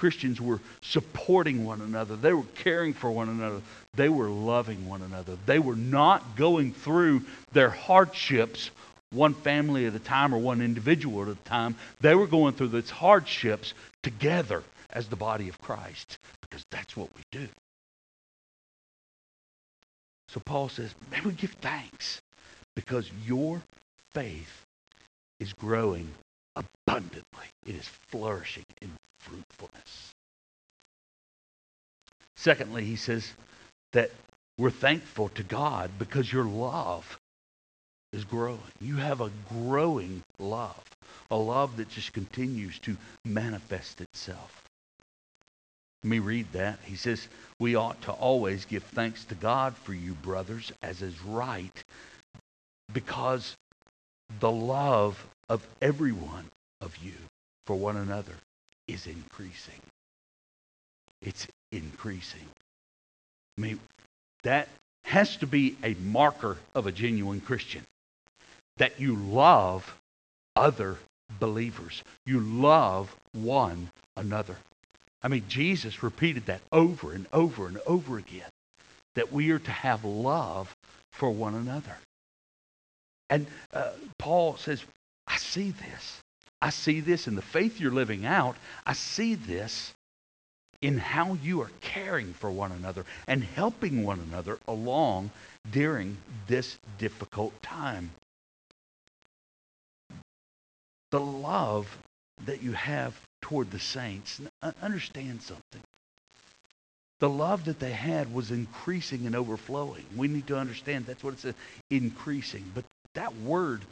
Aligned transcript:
Christians 0.00 0.40
were 0.40 0.60
supporting 0.80 1.66
one 1.66 1.82
another. 1.82 2.16
They 2.16 2.32
were 2.32 2.46
caring 2.54 2.94
for 2.94 3.10
one 3.10 3.28
another. 3.28 3.60
They 3.94 4.08
were 4.08 4.30
loving 4.30 4.88
one 4.88 5.02
another. 5.02 5.36
They 5.44 5.58
were 5.58 5.76
not 5.76 6.36
going 6.36 6.72
through 6.72 7.20
their 7.52 7.68
hardships 7.68 8.70
one 9.12 9.34
family 9.34 9.84
at 9.84 9.94
a 9.94 9.98
time 9.98 10.34
or 10.34 10.38
one 10.38 10.62
individual 10.62 11.22
at 11.22 11.28
a 11.28 11.34
time. 11.44 11.76
They 12.00 12.14
were 12.14 12.26
going 12.26 12.54
through 12.54 12.68
these 12.68 12.88
hardships 12.88 13.74
together 14.02 14.62
as 14.88 15.06
the 15.06 15.16
body 15.16 15.50
of 15.50 15.60
Christ 15.60 16.16
because 16.40 16.64
that's 16.70 16.96
what 16.96 17.10
we 17.14 17.22
do. 17.30 17.48
So 20.28 20.40
Paul 20.40 20.70
says, 20.70 20.94
may 21.10 21.20
we 21.20 21.32
give 21.32 21.52
thanks 21.60 22.22
because 22.74 23.10
your 23.26 23.60
faith 24.14 24.64
is 25.40 25.52
growing 25.52 26.08
abundantly. 26.90 27.46
It 27.66 27.76
is 27.76 27.88
flourishing 28.08 28.64
in 28.82 28.90
fruitfulness. 29.18 30.12
Secondly, 32.36 32.84
he 32.84 32.96
says 32.96 33.32
that 33.92 34.10
we're 34.58 34.70
thankful 34.70 35.28
to 35.30 35.42
God 35.42 35.90
because 35.98 36.32
your 36.32 36.44
love 36.44 37.18
is 38.12 38.24
growing. 38.24 38.60
You 38.80 38.96
have 38.96 39.20
a 39.20 39.30
growing 39.48 40.22
love, 40.38 40.82
a 41.30 41.36
love 41.36 41.76
that 41.76 41.90
just 41.90 42.12
continues 42.12 42.78
to 42.80 42.96
manifest 43.24 44.00
itself. 44.00 44.64
Let 46.02 46.10
me 46.10 46.18
read 46.18 46.46
that. 46.52 46.78
He 46.84 46.96
says, 46.96 47.28
We 47.58 47.74
ought 47.76 48.00
to 48.02 48.12
always 48.12 48.64
give 48.64 48.82
thanks 48.82 49.24
to 49.26 49.34
God 49.34 49.76
for 49.76 49.92
you, 49.92 50.14
brothers, 50.14 50.72
as 50.82 51.02
is 51.02 51.22
right, 51.22 51.84
because 52.92 53.54
the 54.40 54.50
love 54.50 55.24
of 55.50 55.66
every 55.82 56.12
one 56.12 56.46
of 56.80 56.96
you 56.98 57.12
for 57.66 57.76
one 57.76 57.96
another 57.96 58.34
is 58.88 59.06
increasing. 59.06 59.80
It's 61.22 61.46
increasing. 61.72 62.46
I 63.58 63.60
mean, 63.60 63.80
that 64.42 64.68
has 65.04 65.36
to 65.38 65.46
be 65.46 65.76
a 65.82 65.94
marker 65.94 66.56
of 66.74 66.86
a 66.86 66.92
genuine 66.92 67.40
Christian 67.40 67.84
that 68.78 69.00
you 69.00 69.14
love 69.14 69.94
other 70.56 70.96
believers. 71.38 72.02
You 72.26 72.40
love 72.40 73.14
one 73.32 73.90
another. 74.16 74.56
I 75.22 75.28
mean, 75.28 75.44
Jesus 75.48 76.02
repeated 76.02 76.46
that 76.46 76.62
over 76.72 77.12
and 77.12 77.26
over 77.32 77.66
and 77.66 77.78
over 77.86 78.18
again 78.18 78.48
that 79.14 79.32
we 79.32 79.50
are 79.50 79.58
to 79.58 79.70
have 79.70 80.04
love 80.04 80.74
for 81.12 81.30
one 81.30 81.54
another. 81.54 81.96
And 83.28 83.46
uh, 83.72 83.90
Paul 84.18 84.56
says, 84.56 84.82
I 85.26 85.36
see 85.36 85.70
this. 85.70 86.20
I 86.62 86.70
see 86.70 87.00
this 87.00 87.26
in 87.26 87.36
the 87.36 87.42
faith 87.42 87.80
you're 87.80 87.90
living 87.90 88.26
out. 88.26 88.56
I 88.86 88.92
see 88.92 89.34
this 89.34 89.94
in 90.82 90.98
how 90.98 91.34
you 91.42 91.60
are 91.62 91.70
caring 91.80 92.32
for 92.34 92.50
one 92.50 92.72
another 92.72 93.04
and 93.26 93.42
helping 93.42 94.04
one 94.04 94.20
another 94.20 94.58
along 94.66 95.30
during 95.70 96.16
this 96.46 96.78
difficult 96.98 97.62
time. 97.62 98.10
The 101.10 101.20
love 101.20 101.98
that 102.46 102.62
you 102.62 102.72
have 102.72 103.14
toward 103.42 103.70
the 103.70 103.78
saints, 103.78 104.40
uh, 104.62 104.72
understand 104.80 105.42
something. 105.42 105.82
The 107.18 107.28
love 107.28 107.66
that 107.66 107.78
they 107.78 107.92
had 107.92 108.32
was 108.32 108.50
increasing 108.50 109.26
and 109.26 109.36
overflowing. 109.36 110.04
We 110.16 110.28
need 110.28 110.46
to 110.46 110.56
understand 110.56 111.04
that's 111.04 111.22
what 111.22 111.34
it 111.34 111.40
says, 111.40 111.54
increasing. 111.90 112.64
But 112.74 112.84
that 113.14 113.34
word 113.36 113.82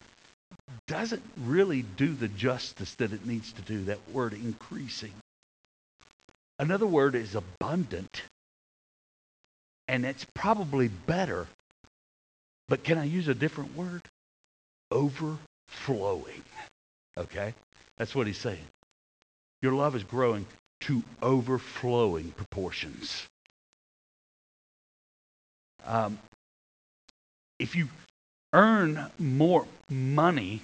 doesn't 0.89 1.21
really 1.37 1.83
do 1.83 2.13
the 2.13 2.27
justice 2.27 2.95
that 2.95 3.13
it 3.13 3.25
needs 3.25 3.53
to 3.53 3.61
do, 3.61 3.83
that 3.85 3.99
word 4.11 4.33
increasing. 4.33 5.13
Another 6.57 6.87
word 6.87 7.13
is 7.13 7.35
abundant, 7.35 8.23
and 9.87 10.03
it's 10.03 10.25
probably 10.33 10.87
better. 10.87 11.47
But 12.67 12.83
can 12.83 12.97
I 12.97 13.03
use 13.03 13.27
a 13.27 13.35
different 13.35 13.75
word? 13.77 14.01
Overflowing. 14.91 16.43
Okay? 17.17 17.53
That's 17.97 18.15
what 18.15 18.25
he's 18.25 18.39
saying. 18.39 18.65
Your 19.61 19.73
love 19.73 19.95
is 19.95 20.03
growing 20.03 20.47
to 20.81 21.03
overflowing 21.21 22.31
proportions. 22.31 23.27
Um, 25.85 26.17
if 27.59 27.75
you 27.75 27.89
earn 28.53 29.05
more 29.19 29.67
money 29.89 30.61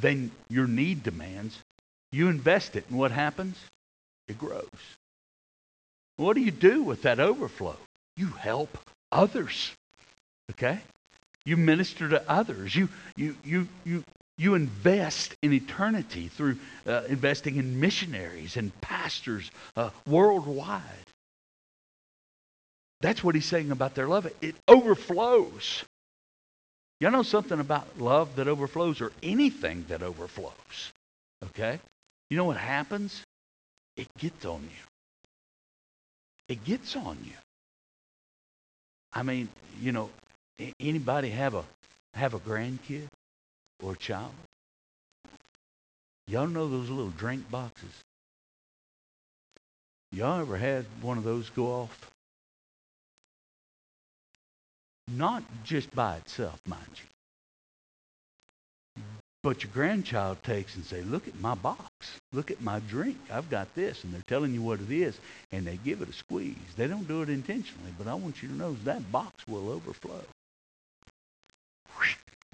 than 0.00 0.30
your 0.48 0.66
need 0.66 1.02
demands, 1.02 1.58
you 2.12 2.28
invest 2.28 2.76
it, 2.76 2.84
and 2.88 2.98
what 2.98 3.10
happens? 3.10 3.56
It 4.28 4.38
grows. 4.38 4.68
What 6.16 6.34
do 6.34 6.40
you 6.40 6.50
do 6.50 6.82
with 6.82 7.02
that 7.02 7.20
overflow? 7.20 7.76
You 8.16 8.26
help 8.26 8.76
others. 9.12 9.72
Okay? 10.50 10.78
You 11.44 11.56
minister 11.56 12.08
to 12.08 12.22
others. 12.28 12.74
You 12.74 12.88
you 13.16 13.36
you 13.44 13.68
you 13.84 14.04
you 14.36 14.54
invest 14.54 15.34
in 15.42 15.52
eternity 15.52 16.28
through 16.28 16.58
uh, 16.86 17.02
investing 17.08 17.56
in 17.56 17.80
missionaries 17.80 18.56
and 18.56 18.78
pastors 18.80 19.50
uh, 19.76 19.90
worldwide. 20.06 20.82
That's 23.00 23.22
what 23.22 23.34
he's 23.34 23.46
saying 23.46 23.70
about 23.70 23.94
their 23.94 24.08
love. 24.08 24.30
It 24.40 24.56
overflows. 24.66 25.84
Y'all 27.00 27.12
know 27.12 27.22
something 27.22 27.60
about 27.60 28.00
love 28.00 28.36
that 28.36 28.48
overflows 28.48 29.00
or 29.00 29.12
anything 29.22 29.84
that 29.88 30.02
overflows? 30.02 30.92
Okay? 31.44 31.78
You 32.28 32.36
know 32.36 32.44
what 32.44 32.56
happens? 32.56 33.22
It 33.96 34.08
gets 34.18 34.44
on 34.44 34.62
you. 34.62 34.84
It 36.48 36.64
gets 36.64 36.96
on 36.96 37.18
you. 37.24 37.32
I 39.12 39.22
mean, 39.22 39.48
you 39.80 39.92
know, 39.92 40.10
anybody 40.80 41.30
have 41.30 41.54
a 41.54 41.64
have 42.14 42.34
a 42.34 42.38
grandkid 42.40 43.06
or 43.82 43.92
a 43.92 43.96
child? 43.96 44.32
Y'all 46.26 46.48
know 46.48 46.68
those 46.68 46.90
little 46.90 47.10
drink 47.10 47.48
boxes? 47.50 48.04
Y'all 50.10 50.40
ever 50.40 50.56
had 50.56 50.84
one 51.00 51.16
of 51.16 51.24
those 51.24 51.48
go 51.50 51.66
off? 51.66 52.10
Not 55.16 55.42
just 55.64 55.94
by 55.94 56.16
itself, 56.16 56.60
mind 56.66 56.82
you. 56.96 57.04
But 59.42 59.62
your 59.62 59.72
grandchild 59.72 60.42
takes 60.42 60.74
and 60.74 60.84
say, 60.84 61.00
look 61.02 61.28
at 61.28 61.40
my 61.40 61.54
box. 61.54 61.80
Look 62.32 62.50
at 62.50 62.60
my 62.60 62.80
drink. 62.80 63.16
I've 63.32 63.48
got 63.48 63.74
this. 63.74 64.02
And 64.04 64.12
they're 64.12 64.20
telling 64.26 64.52
you 64.52 64.60
what 64.60 64.80
it 64.80 64.90
is. 64.90 65.18
And 65.52 65.64
they 65.66 65.76
give 65.76 66.02
it 66.02 66.08
a 66.08 66.12
squeeze. 66.12 66.56
They 66.76 66.88
don't 66.88 67.06
do 67.08 67.22
it 67.22 67.28
intentionally. 67.28 67.94
But 67.96 68.08
I 68.08 68.14
want 68.14 68.42
you 68.42 68.48
to 68.48 68.54
know 68.54 68.76
that 68.84 69.10
box 69.10 69.46
will 69.46 69.70
overflow. 69.70 70.20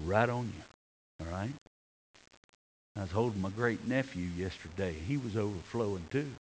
Right 0.05 0.29
on 0.29 0.45
you. 0.45 1.27
All 1.27 1.33
right? 1.33 1.51
I 2.97 3.01
was 3.01 3.11
holding 3.11 3.41
my 3.41 3.51
great 3.51 3.89
nephew 3.89 4.27
yesterday. 4.37 4.93
He 4.93 5.17
was 5.17 5.37
overflowing 5.37 6.07
too. 6.11 6.31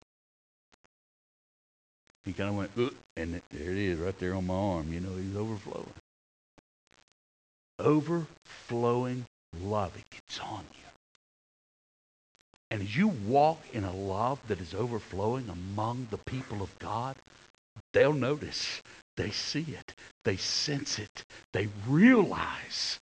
He 2.25 2.32
kind 2.32 2.50
of 2.50 2.56
went, 2.56 2.70
and 3.16 3.41
there 3.50 3.70
it 3.70 3.76
is 3.76 3.98
right 3.98 4.19
there 4.19 4.34
on 4.34 4.46
my 4.46 4.54
arm. 4.54 4.92
You 4.92 5.00
know, 5.00 5.14
he's 5.16 5.36
overflowing 5.36 5.92
overflowing 7.79 9.27
love. 9.61 9.97
It 9.97 10.09
gets 10.11 10.41
on 10.41 10.65
you. 10.73 10.85
And 12.71 12.83
as 12.83 12.97
you 12.97 13.09
walk 13.09 13.61
in 13.73 13.85
a 13.85 13.93
love 13.93 14.41
that 14.49 14.61
is 14.61 14.75
overflowing 14.75 15.49
among 15.49 16.09
the 16.11 16.19
people 16.19 16.62
of 16.62 16.77
God, 16.79 17.17
they'll 17.93 18.12
notice. 18.12 18.83
They 19.17 19.31
see 19.31 19.67
it. 19.69 19.95
They 20.25 20.37
sense 20.37 20.99
it. 20.99 21.25
They 21.53 21.69
realize 21.87 22.99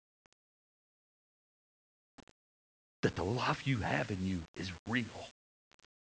that 3.02 3.16
the 3.16 3.24
love 3.24 3.62
you 3.64 3.78
have 3.78 4.12
in 4.12 4.26
you 4.26 4.42
is 4.56 4.72
real 4.88 5.06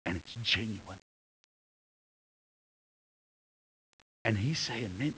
and 0.05 0.17
it's 0.17 0.35
genuine. 0.43 0.99
And 4.25 4.37
he's 4.37 4.59
saying, 4.59 4.99
man, 4.99 5.15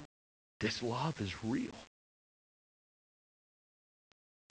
this 0.61 0.83
love 0.83 1.21
is 1.21 1.33
real. 1.43 1.73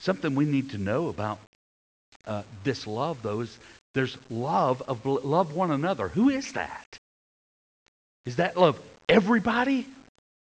Something 0.02 0.34
we 0.34 0.46
need 0.46 0.70
to 0.70 0.78
know 0.78 1.06
about 1.06 1.38
uh, 2.26 2.42
this 2.64 2.88
love, 2.88 3.22
though, 3.22 3.38
is 3.42 3.56
there's 3.94 4.18
love 4.30 4.82
of 4.82 5.06
love 5.06 5.54
one 5.54 5.70
another. 5.70 6.08
Who 6.08 6.28
is 6.28 6.54
that? 6.54 6.98
Is 8.26 8.34
that 8.36 8.56
love 8.56 8.80
everybody? 9.08 9.86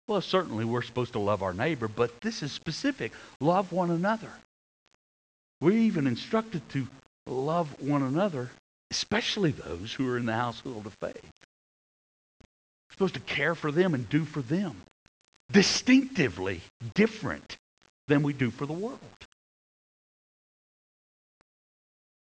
Well, 0.09 0.23
certainly 0.23 0.65
we're 0.65 0.81
supposed 0.81 1.12
to 1.12 1.19
love 1.19 1.43
our 1.43 1.53
neighbor, 1.53 1.89
but 1.89 2.23
this 2.23 2.43
is 2.43 2.53
specific. 2.53 3.12
Love 3.39 3.71
one 3.71 3.91
another. 3.91 4.31
We're 5.61 5.73
even 5.73 6.06
instructed 6.06 6.67
to 6.71 6.89
love 7.27 7.69
one 7.83 8.03
another, 8.03 8.49
especially 8.91 9.51
those 9.51 9.93
who 9.93 10.09
are 10.09 10.17
in 10.17 10.25
the 10.25 10.33
household 10.33 10.87
of 10.87 10.95
faith. 10.95 11.21
We're 11.23 12.93
supposed 12.93 13.15
to 13.15 13.21
care 13.21 13.55
for 13.55 13.71
them 13.71 13.93
and 13.93 14.09
do 14.09 14.25
for 14.25 14.41
them 14.41 14.81
distinctively 15.53 16.63
different 16.95 17.59
than 18.09 18.23
we 18.23 18.33
do 18.33 18.51
for 18.51 18.65
the 18.65 18.73
world. 18.73 19.01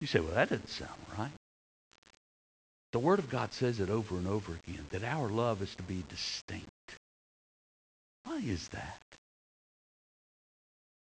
You 0.05 0.09
say, 0.09 0.21
well, 0.21 0.35
that 0.35 0.51
doesn't 0.51 0.69
sound 0.69 0.91
right. 1.19 1.31
The 2.93 2.99
Word 2.99 3.21
of 3.21 3.31
God 3.31 3.55
says 3.55 3.81
it 3.81 3.89
over 3.89 4.19
and 4.19 4.29
over 4.29 4.53
again 4.53 4.85
that 4.91 5.03
our 5.03 5.31
love 5.31 5.63
is 5.63 5.75
to 5.77 5.83
be 5.83 6.05
distinct. 6.11 6.69
Why 8.25 8.37
is 8.37 8.69
that? 8.69 9.01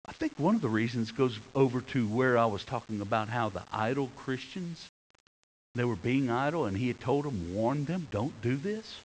I 0.07 0.13
think 0.13 0.39
one 0.39 0.55
of 0.55 0.63
the 0.63 0.71
reasons 0.71 1.13
goes 1.13 1.39
over 1.55 1.83
to 1.83 2.09
where 2.09 2.39
I 2.39 2.47
was 2.47 2.65
talking 2.65 3.03
about 3.03 3.29
how 3.29 3.51
the 3.51 3.63
idle 3.71 4.11
Christians, 4.17 4.89
they 5.75 5.85
were 5.85 5.95
being 5.95 6.31
idle, 6.31 6.65
and 6.65 6.75
he 6.75 6.89
had 6.89 6.99
told 6.99 7.27
them, 7.27 7.55
warned 7.55 7.89
them, 7.89 8.09
don't 8.11 8.41
do 8.41 8.57
this. 8.57 9.01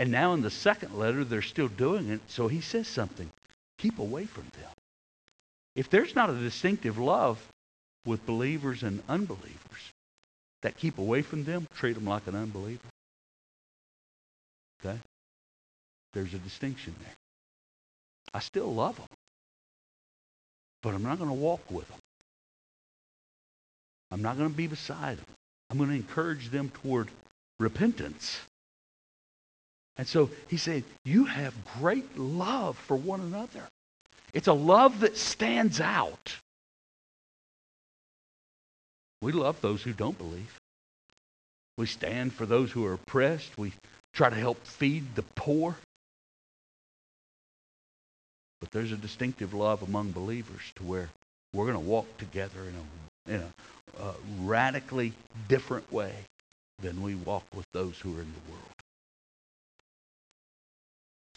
And 0.00 0.10
now 0.10 0.32
in 0.32 0.42
the 0.42 0.50
second 0.50 0.98
letter, 0.98 1.22
they're 1.22 1.42
still 1.42 1.68
doing 1.68 2.08
it, 2.08 2.22
so 2.26 2.48
he 2.48 2.60
says 2.60 2.88
something. 2.88 3.30
Keep 3.78 4.00
away 4.00 4.24
from 4.24 4.48
them. 4.60 4.72
If 5.76 5.90
there's 5.90 6.16
not 6.16 6.28
a 6.28 6.34
distinctive 6.34 6.98
love 6.98 7.40
with 8.06 8.24
believers 8.24 8.82
and 8.82 9.02
unbelievers 9.08 9.92
that 10.62 10.76
keep 10.76 10.98
away 10.98 11.22
from 11.22 11.44
them, 11.44 11.66
treat 11.74 11.94
them 11.94 12.06
like 12.06 12.26
an 12.26 12.34
unbeliever. 12.34 12.88
Okay? 14.84 14.98
There's 16.12 16.32
a 16.32 16.38
distinction 16.38 16.94
there. 17.02 17.14
I 18.32 18.40
still 18.40 18.72
love 18.72 18.96
them, 18.96 19.06
but 20.82 20.94
I'm 20.94 21.02
not 21.02 21.18
going 21.18 21.30
to 21.30 21.34
walk 21.34 21.70
with 21.70 21.88
them. 21.88 21.98
I'm 24.10 24.22
not 24.22 24.38
going 24.38 24.50
to 24.50 24.56
be 24.56 24.66
beside 24.66 25.18
them. 25.18 25.26
I'm 25.70 25.78
going 25.78 25.90
to 25.90 25.96
encourage 25.96 26.50
them 26.50 26.70
toward 26.82 27.08
repentance. 27.58 28.40
And 29.96 30.06
so 30.06 30.30
he 30.48 30.56
said, 30.56 30.84
You 31.04 31.24
have 31.24 31.54
great 31.78 32.18
love 32.18 32.76
for 32.78 32.96
one 32.96 33.20
another. 33.20 33.62
It's 34.32 34.48
a 34.48 34.52
love 34.52 35.00
that 35.00 35.16
stands 35.16 35.80
out. 35.80 36.36
We 39.22 39.32
love 39.32 39.60
those 39.60 39.82
who 39.82 39.92
don't 39.92 40.18
believe. 40.18 40.58
We 41.78 41.86
stand 41.86 42.32
for 42.32 42.46
those 42.46 42.70
who 42.72 42.86
are 42.86 42.94
oppressed. 42.94 43.58
We 43.58 43.72
try 44.14 44.30
to 44.30 44.36
help 44.36 44.64
feed 44.66 45.14
the 45.14 45.24
poor. 45.34 45.76
But 48.60 48.70
there's 48.70 48.92
a 48.92 48.96
distinctive 48.96 49.52
love 49.52 49.82
among 49.82 50.12
believers 50.12 50.62
to 50.76 50.82
where 50.82 51.10
we're 51.52 51.66
going 51.66 51.84
to 51.84 51.90
walk 51.90 52.06
together 52.18 52.60
in 52.60 52.74
a, 53.32 53.34
in 53.34 53.42
a 53.42 54.02
uh, 54.02 54.12
radically 54.42 55.12
different 55.48 55.92
way 55.92 56.12
than 56.80 57.02
we 57.02 57.14
walk 57.14 57.44
with 57.54 57.66
those 57.72 57.98
who 57.98 58.16
are 58.16 58.20
in 58.20 58.32
the 58.32 58.52
world. 58.52 58.62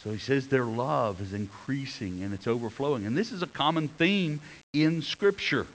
So 0.03 0.11
he 0.11 0.17
says 0.17 0.47
their 0.47 0.65
love 0.65 1.19
is 1.19 1.33
increasing 1.33 2.23
and 2.23 2.33
it's 2.33 2.47
overflowing. 2.47 3.05
And 3.05 3.17
this 3.17 3.33
is 3.33 3.41
a 3.41 3.47
common 3.47 3.89
theme 3.89 4.39
in 4.73 5.01
Scripture. 5.01 5.67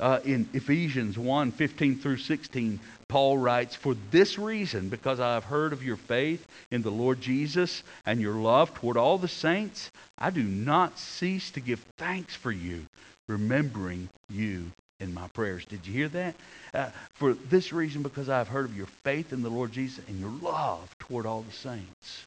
Uh, 0.00 0.18
in 0.24 0.48
Ephesians 0.54 1.18
1 1.18 1.52
15 1.52 1.98
through 1.98 2.16
16, 2.16 2.80
Paul 3.06 3.36
writes, 3.36 3.76
For 3.76 3.94
this 4.10 4.38
reason, 4.38 4.88
because 4.88 5.20
I 5.20 5.34
have 5.34 5.44
heard 5.44 5.74
of 5.74 5.84
your 5.84 5.98
faith 5.98 6.46
in 6.70 6.80
the 6.80 6.90
Lord 6.90 7.20
Jesus 7.20 7.82
and 8.06 8.18
your 8.18 8.34
love 8.34 8.72
toward 8.72 8.96
all 8.96 9.18
the 9.18 9.28
saints, 9.28 9.90
I 10.16 10.30
do 10.30 10.42
not 10.42 10.98
cease 10.98 11.50
to 11.50 11.60
give 11.60 11.84
thanks 11.98 12.34
for 12.34 12.50
you, 12.50 12.86
remembering 13.28 14.08
you 14.30 14.72
in 15.00 15.12
my 15.12 15.28
prayers. 15.28 15.64
Did 15.66 15.86
you 15.86 15.92
hear 15.92 16.08
that? 16.08 16.34
Uh, 16.72 16.90
for 17.14 17.34
this 17.34 17.72
reason, 17.72 18.02
because 18.02 18.28
I 18.28 18.38
have 18.38 18.48
heard 18.48 18.66
of 18.66 18.76
your 18.76 18.86
faith 19.04 19.32
in 19.34 19.42
the 19.42 19.50
Lord 19.50 19.72
Jesus 19.72 20.02
and 20.08 20.18
your 20.18 20.32
love 20.42 20.88
toward 20.98 21.26
all 21.26 21.42
the 21.42 21.52
saints. 21.52 22.26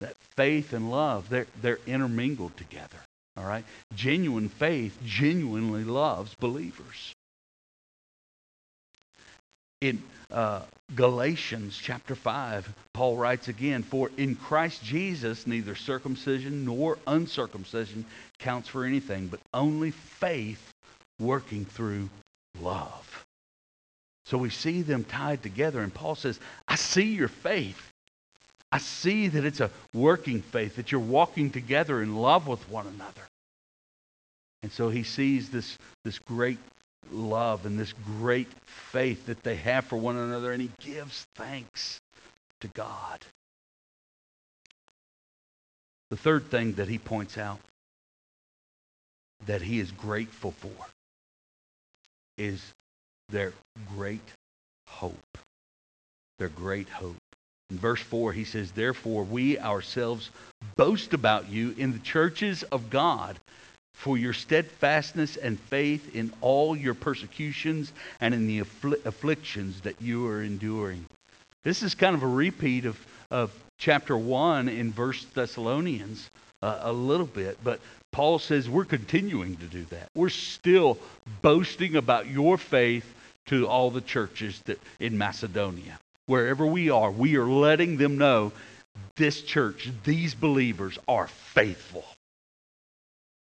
That 0.00 0.16
faith 0.36 0.72
and 0.72 0.90
love, 0.90 1.28
they're, 1.28 1.46
they're 1.62 1.80
intermingled 1.86 2.56
together. 2.56 2.98
All 3.36 3.44
right? 3.44 3.64
Genuine 3.94 4.48
faith 4.48 4.98
genuinely 5.04 5.84
loves 5.84 6.34
believers. 6.34 7.14
In 9.82 10.02
uh, 10.30 10.62
Galatians 10.94 11.78
chapter 11.80 12.14
5, 12.14 12.72
Paul 12.94 13.16
writes 13.16 13.48
again, 13.48 13.82
For 13.82 14.10
in 14.16 14.34
Christ 14.34 14.82
Jesus 14.82 15.46
neither 15.46 15.74
circumcision 15.74 16.64
nor 16.64 16.98
uncircumcision 17.06 18.06
counts 18.38 18.68
for 18.68 18.84
anything, 18.84 19.26
but 19.28 19.40
only 19.52 19.90
faith 19.90 20.72
working 21.20 21.64
through 21.64 22.08
love. 22.60 23.26
So 24.24 24.38
we 24.38 24.50
see 24.50 24.82
them 24.82 25.04
tied 25.04 25.42
together, 25.42 25.80
and 25.80 25.92
Paul 25.92 26.14
says, 26.14 26.40
I 26.66 26.76
see 26.76 27.14
your 27.14 27.28
faith. 27.28 27.92
I 28.72 28.78
see 28.78 29.28
that 29.28 29.44
it's 29.44 29.60
a 29.60 29.70
working 29.94 30.42
faith, 30.42 30.76
that 30.76 30.90
you're 30.92 31.00
walking 31.00 31.50
together 31.50 32.02
in 32.02 32.16
love 32.16 32.46
with 32.46 32.68
one 32.68 32.86
another. 32.86 33.22
And 34.62 34.72
so 34.72 34.88
he 34.88 35.04
sees 35.04 35.50
this, 35.50 35.78
this 36.04 36.18
great 36.18 36.58
love 37.12 37.66
and 37.66 37.78
this 37.78 37.94
great 38.18 38.48
faith 38.64 39.26
that 39.26 39.42
they 39.42 39.56
have 39.56 39.84
for 39.84 39.96
one 39.96 40.16
another, 40.16 40.52
and 40.52 40.60
he 40.60 40.70
gives 40.80 41.26
thanks 41.36 42.00
to 42.60 42.68
God. 42.68 43.24
The 46.10 46.16
third 46.16 46.50
thing 46.50 46.74
that 46.74 46.88
he 46.88 46.98
points 46.98 47.36
out 47.38 47.60
that 49.46 49.62
he 49.62 49.80
is 49.80 49.90
grateful 49.92 50.52
for 50.52 50.86
is 52.38 52.62
their 53.28 53.52
great 53.94 54.28
hope. 54.86 55.38
Their 56.38 56.48
great 56.48 56.88
hope. 56.88 57.16
In 57.70 57.78
verse 57.78 58.00
4, 58.00 58.32
he 58.32 58.44
says, 58.44 58.70
Therefore, 58.70 59.24
we 59.24 59.58
ourselves 59.58 60.30
boast 60.76 61.14
about 61.14 61.48
you 61.48 61.74
in 61.76 61.92
the 61.92 61.98
churches 61.98 62.62
of 62.62 62.90
God 62.90 63.40
for 63.92 64.16
your 64.16 64.32
steadfastness 64.32 65.36
and 65.36 65.58
faith 65.58 66.14
in 66.14 66.32
all 66.40 66.76
your 66.76 66.94
persecutions 66.94 67.92
and 68.20 68.34
in 68.34 68.46
the 68.46 68.60
affl- 68.60 69.04
afflictions 69.04 69.80
that 69.80 70.00
you 70.00 70.28
are 70.28 70.42
enduring. 70.42 71.06
This 71.64 71.82
is 71.82 71.96
kind 71.96 72.14
of 72.14 72.22
a 72.22 72.28
repeat 72.28 72.84
of, 72.84 73.04
of 73.32 73.52
chapter 73.78 74.16
1 74.16 74.68
in 74.68 74.92
first 74.92 75.34
Thessalonians 75.34 76.30
uh, 76.62 76.78
a 76.82 76.92
little 76.92 77.26
bit, 77.26 77.58
but 77.64 77.80
Paul 78.12 78.38
says 78.38 78.70
we're 78.70 78.84
continuing 78.84 79.56
to 79.56 79.66
do 79.66 79.84
that. 79.86 80.08
We're 80.14 80.28
still 80.28 80.98
boasting 81.42 81.96
about 81.96 82.28
your 82.28 82.58
faith 82.58 83.12
to 83.46 83.66
all 83.66 83.90
the 83.90 84.00
churches 84.00 84.62
that, 84.66 84.78
in 85.00 85.18
Macedonia 85.18 85.98
wherever 86.26 86.66
we 86.66 86.90
are, 86.90 87.10
we 87.10 87.36
are 87.36 87.46
letting 87.46 87.96
them 87.96 88.18
know 88.18 88.52
this 89.16 89.42
church, 89.42 89.90
these 90.04 90.34
believers 90.34 90.98
are 91.08 91.28
faithful. 91.28 92.04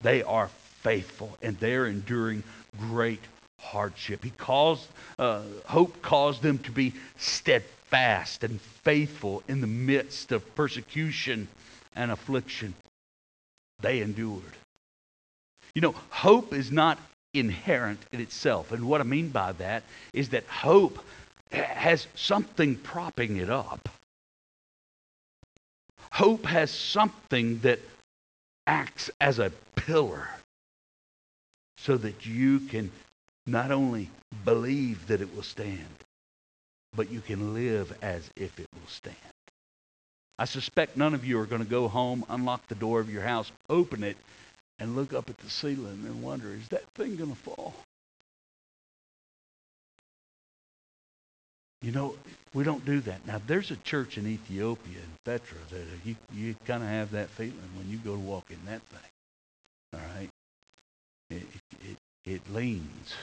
They 0.01 0.23
are 0.23 0.49
faithful 0.81 1.37
and 1.41 1.57
they're 1.59 1.87
enduring 1.87 2.43
great 2.79 3.21
hardship. 3.59 4.23
He 4.23 4.29
calls, 4.31 4.87
uh, 5.17 5.41
hope 5.65 6.01
caused 6.01 6.41
them 6.41 6.59
to 6.59 6.71
be 6.71 6.93
steadfast 7.17 8.43
and 8.43 8.61
faithful 8.61 9.43
in 9.47 9.61
the 9.61 9.67
midst 9.67 10.31
of 10.31 10.55
persecution 10.55 11.47
and 11.95 12.11
affliction. 12.11 12.73
They 13.81 13.99
endured. 13.99 14.55
You 15.75 15.81
know, 15.81 15.95
hope 16.09 16.53
is 16.53 16.71
not 16.71 16.97
inherent 17.33 17.99
in 18.11 18.21
itself. 18.21 18.71
And 18.71 18.85
what 18.85 19.01
I 19.01 19.03
mean 19.03 19.29
by 19.29 19.51
that 19.53 19.83
is 20.13 20.29
that 20.29 20.45
hope 20.45 20.99
has 21.51 22.07
something 22.15 22.75
propping 22.75 23.37
it 23.37 23.49
up. 23.49 23.89
Hope 26.11 26.45
has 26.45 26.71
something 26.71 27.59
that 27.59 27.79
acts 28.67 29.09
as 29.19 29.39
a 29.39 29.51
pillar 29.75 30.27
so 31.77 31.97
that 31.97 32.25
you 32.25 32.59
can 32.59 32.91
not 33.47 33.71
only 33.71 34.09
believe 34.45 35.07
that 35.07 35.21
it 35.21 35.35
will 35.35 35.43
stand, 35.43 35.87
but 36.95 37.11
you 37.11 37.21
can 37.21 37.53
live 37.53 37.97
as 38.01 38.29
if 38.35 38.59
it 38.59 38.67
will 38.73 38.89
stand. 38.89 39.15
I 40.37 40.45
suspect 40.45 40.97
none 40.97 41.13
of 41.13 41.25
you 41.25 41.39
are 41.39 41.45
going 41.45 41.63
to 41.63 41.69
go 41.69 41.87
home, 41.87 42.25
unlock 42.29 42.67
the 42.67 42.75
door 42.75 42.99
of 42.99 43.11
your 43.11 43.23
house, 43.23 43.51
open 43.69 44.03
it, 44.03 44.17
and 44.79 44.95
look 44.95 45.13
up 45.13 45.29
at 45.29 45.37
the 45.37 45.49
ceiling 45.49 46.03
and 46.05 46.23
wonder, 46.23 46.53
is 46.53 46.67
that 46.69 46.83
thing 46.95 47.17
going 47.17 47.31
to 47.31 47.35
fall? 47.35 47.73
You 51.81 51.91
know, 51.91 52.15
we 52.53 52.63
don't 52.63 52.83
do 52.85 52.99
that. 53.01 53.25
Now, 53.25 53.41
there's 53.47 53.71
a 53.71 53.77
church 53.77 54.17
in 54.17 54.27
Ethiopia, 54.27 54.97
in 54.97 55.17
Petra, 55.23 55.57
that 55.69 55.81
uh, 55.81 55.97
you, 56.03 56.15
you 56.33 56.55
kind 56.65 56.83
of 56.83 56.89
have 56.89 57.11
that 57.11 57.29
feeling 57.29 57.69
when 57.77 57.89
you 57.89 57.97
go 57.97 58.13
to 58.13 58.19
walk 58.19 58.45
in 58.49 58.57
that 58.65 58.81
thing. 58.81 58.99
All 59.93 59.99
right? 60.15 60.29
It, 61.29 61.43
it, 61.81 61.97
it 62.25 62.53
leans 62.53 63.13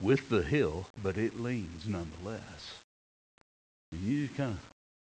with 0.00 0.28
the 0.28 0.42
hill, 0.42 0.86
but 1.02 1.16
it 1.16 1.40
leans 1.40 1.88
nonetheless. 1.88 2.74
And 3.90 4.02
you 4.02 4.26
just 4.26 4.36
kind 4.36 4.52
of 4.52 4.60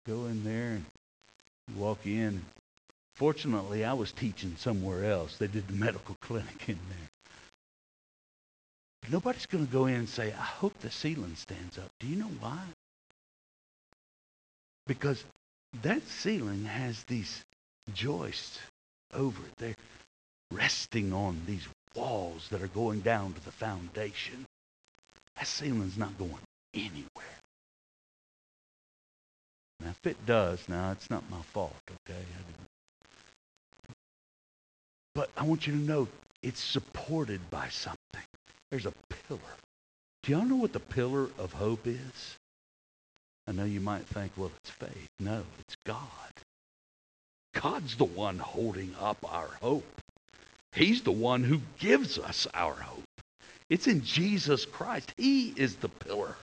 go 0.07 0.27
in 0.27 0.45
there 0.45 0.73
and 0.73 0.85
walk 1.77 2.05
in. 2.05 2.43
Fortunately, 3.15 3.85
I 3.85 3.95
was 3.95 4.13
teaching 4.13 4.57
somewhere 4.59 5.05
else. 5.05 5.37
They 5.37 5.47
did 5.47 5.69
the 5.69 5.75
medical 5.75 6.17
clinic 6.21 6.69
in 6.69 6.79
there. 6.89 7.20
Nobody's 9.11 9.47
going 9.47 9.67
to 9.67 9.73
go 9.73 9.87
in 9.87 9.95
and 9.95 10.09
say, 10.09 10.33
I 10.33 10.45
hope 10.45 10.79
the 10.81 10.91
ceiling 10.91 11.35
stands 11.35 11.79
up. 11.79 11.91
Do 11.99 12.07
you 12.07 12.17
know 12.17 12.31
why? 12.39 12.61
Because 14.87 15.25
that 15.83 16.07
ceiling 16.07 16.65
has 16.65 17.03
these 17.05 17.45
joists 17.93 18.61
over 19.13 19.45
it. 19.45 19.53
They're 19.59 19.75
resting 20.53 21.13
on 21.13 21.43
these 21.47 21.67
walls 21.95 22.49
that 22.51 22.63
are 22.63 22.69
going 22.69 23.01
down 23.01 23.33
to 23.33 23.45
the 23.45 23.51
foundation. 23.51 24.47
That 25.37 25.47
ceiling's 25.47 25.99
not 25.99 26.17
going 26.17 26.39
anywhere. 26.75 27.41
Now, 29.81 29.91
if 29.91 30.07
it 30.07 30.25
does, 30.27 30.69
now 30.69 30.93
it's 30.93 31.11
not 31.11 31.29
my 31.31 31.41
fault, 31.53 31.75
okay? 32.09 32.21
But 35.15 35.31
I 35.37 35.43
want 35.45 35.67
you 35.67 35.73
to 35.73 35.79
know 35.79 36.07
it's 36.43 36.61
supported 36.61 37.41
by 37.51 37.69
something. 37.71 37.99
There's 38.71 38.87
a 38.87 38.93
pillar. 39.27 39.41
Do 40.23 40.33
y'all 40.33 40.45
know 40.45 40.57
what 40.57 40.73
the 40.73 40.81
pillar 40.81 41.29
of 41.39 41.53
hope 41.53 41.87
is? 41.87 42.39
I 43.47 43.53
know 43.53 43.65
you 43.65 43.81
might 43.81 44.07
think, 44.07 44.33
well, 44.37 44.53
it's 44.63 44.71
faith. 44.71 45.09
No, 45.19 45.43
it's 45.61 45.77
God. 45.85 45.99
God's 47.55 47.97
the 47.97 48.05
one 48.05 48.39
holding 48.39 48.95
up 49.01 49.19
our 49.25 49.49
hope. 49.61 50.01
He's 50.73 51.03
the 51.03 51.11
one 51.11 51.43
who 51.43 51.61
gives 51.79 52.19
us 52.19 52.47
our 52.55 52.75
hope. 52.75 53.03
It's 53.69 53.89
in 53.89 54.05
Jesus 54.05 54.65
Christ. 54.67 55.13
He 55.17 55.49
is 55.57 55.77
the 55.77 55.89
pillar 55.89 56.37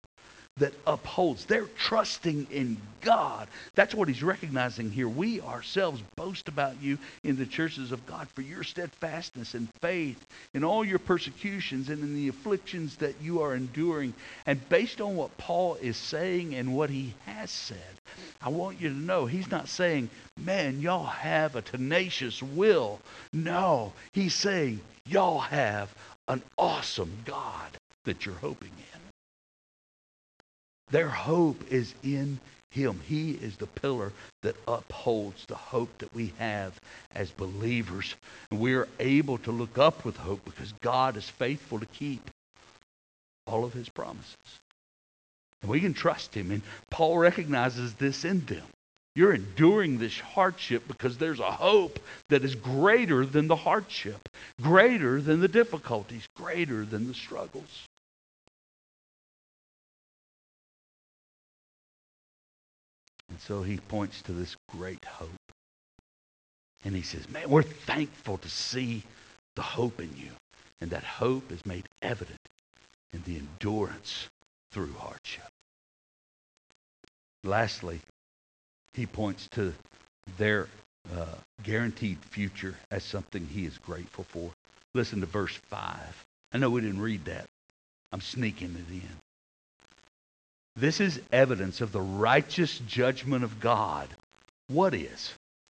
that 0.58 0.74
upholds. 0.86 1.46
They're 1.46 1.70
trusting 1.78 2.48
in 2.52 2.78
God. 3.02 3.48
That's 3.76 3.94
what 3.94 4.08
he's 4.08 4.24
recognizing 4.24 4.92
here. 4.92 5.08
We 5.08 5.40
ourselves 5.42 6.02
boast 6.16 6.48
about 6.48 6.82
you 6.82 6.98
in 7.24 7.38
the 7.38 7.46
churches 7.46 7.92
of 7.92 8.06
God 8.06 8.28
for 8.30 8.42
your 8.42 8.64
steadfastness 8.64 9.54
and 9.54 9.70
faith 9.82 10.26
in 10.54 10.64
all 10.64 10.84
your 10.84 11.00
persecutions 11.00 11.90
and 11.90 12.02
in 12.02 12.16
the 12.16 12.28
afflictions 12.28 12.96
that 12.98 13.16
you 13.22 13.42
are 13.42 13.56
enduring. 13.56 14.14
And 14.46 14.68
based 14.70 15.00
on 15.00 15.16
what 15.16 15.38
Paul 15.38 15.76
is 15.76 15.98
saying 15.98 16.56
and 16.56 16.76
what 16.76 16.90
he 16.90 17.14
has 17.26 17.52
said, 17.52 17.78
I 18.42 18.50
want 18.50 18.82
you 18.82 18.90
to 18.90 18.96
know 18.96 19.26
he's 19.26 19.52
not 19.52 19.70
saying, 19.70 20.10
man, 20.38 20.82
y'all 20.82 21.06
have 21.06 21.56
a 21.56 21.62
tenacious 21.62 22.42
will. 22.42 23.00
No, 23.32 23.94
he's 24.12 24.34
saying, 24.34 24.82
y'all 25.06 25.40
have 25.40 25.94
an 26.28 26.42
awesome 26.58 27.12
God 27.26 27.78
that 28.04 28.26
you're 28.26 28.36
hoping 28.36 28.72
in. 28.78 29.07
Their 30.90 31.10
hope 31.10 31.72
is 31.72 31.94
in 32.04 32.40
him. 32.72 33.00
He 33.06 33.32
is 33.32 33.58
the 33.58 33.68
pillar 33.68 34.14
that 34.44 34.56
upholds 34.68 35.46
the 35.46 35.56
hope 35.56 35.98
that 36.00 36.14
we 36.14 36.34
have 36.38 36.80
as 37.14 37.30
believers. 37.32 38.16
And 38.52 38.60
we 38.60 38.74
are 38.76 38.88
able 39.00 39.38
to 39.40 39.52
look 39.52 39.78
up 39.78 40.06
with 40.06 40.18
hope 40.18 40.46
because 40.46 40.72
God 40.82 41.18
is 41.18 41.30
faithful 41.30 41.80
to 41.80 41.86
keep 41.86 42.30
all 43.46 43.66
of 43.66 43.74
his 43.74 43.90
promises. 43.90 44.36
And 45.62 45.72
we 45.72 45.82
can 45.82 45.94
trust 45.94 46.36
him. 46.36 46.52
And 46.52 46.62
Paul 46.90 47.18
recognizes 47.18 47.94
this 47.96 48.26
in 48.26 48.46
them. 48.46 48.64
You're 49.16 49.34
enduring 49.34 49.98
this 49.98 50.20
hardship 50.20 50.88
because 50.88 51.18
there's 51.18 51.40
a 51.40 51.52
hope 51.52 52.00
that 52.30 52.44
is 52.44 52.54
greater 52.54 53.26
than 53.26 53.48
the 53.48 53.56
hardship, 53.56 54.30
greater 54.62 55.20
than 55.20 55.40
the 55.40 55.48
difficulties, 55.48 56.28
greater 56.36 56.86
than 56.86 57.08
the 57.08 57.16
struggles. 57.16 57.88
And 63.38 63.42
so 63.44 63.62
he 63.62 63.78
points 63.78 64.24
to 64.24 64.32
this 64.32 64.56
great 64.68 65.06
hope. 65.06 65.30
And 66.84 66.96
he 66.96 67.04
says, 67.04 67.30
Man, 67.30 67.48
we're 67.48 67.62
thankful 67.62 68.40
to 68.40 68.50
see 68.50 69.04
the 69.56 69.62
hope 69.62 70.02
in 70.02 70.10
you. 70.18 70.32
And 70.82 70.90
that 70.90 71.04
hope 71.04 71.52
is 71.52 71.64
made 71.64 71.88
evident 72.02 72.40
in 73.14 73.22
the 73.28 73.38
endurance 73.38 74.28
through 74.72 74.92
hardship. 74.94 75.46
Lastly, 77.44 78.00
he 78.96 79.06
points 79.06 79.48
to 79.50 79.72
their 80.40 80.68
uh, 81.16 81.36
guaranteed 81.62 82.18
future 82.32 82.74
as 82.90 83.04
something 83.04 83.46
he 83.46 83.66
is 83.68 83.78
grateful 83.78 84.24
for. 84.24 84.50
Listen 84.96 85.20
to 85.20 85.28
verse 85.28 85.56
5. 85.70 86.26
I 86.54 86.58
know 86.58 86.72
we 86.72 86.82
didn't 86.82 87.02
read 87.02 87.26
that. 87.26 87.46
I'm 88.12 88.22
sneaking 88.22 88.76
it 88.76 88.92
in. 88.92 89.27
This 90.78 91.00
is 91.00 91.20
evidence 91.32 91.82
of 91.82 91.92
the 91.92 92.02
righteous 92.02 92.78
judgment 92.80 93.44
of 93.44 93.60
God. 93.60 94.08
What 94.68 94.94
is? 94.94 95.34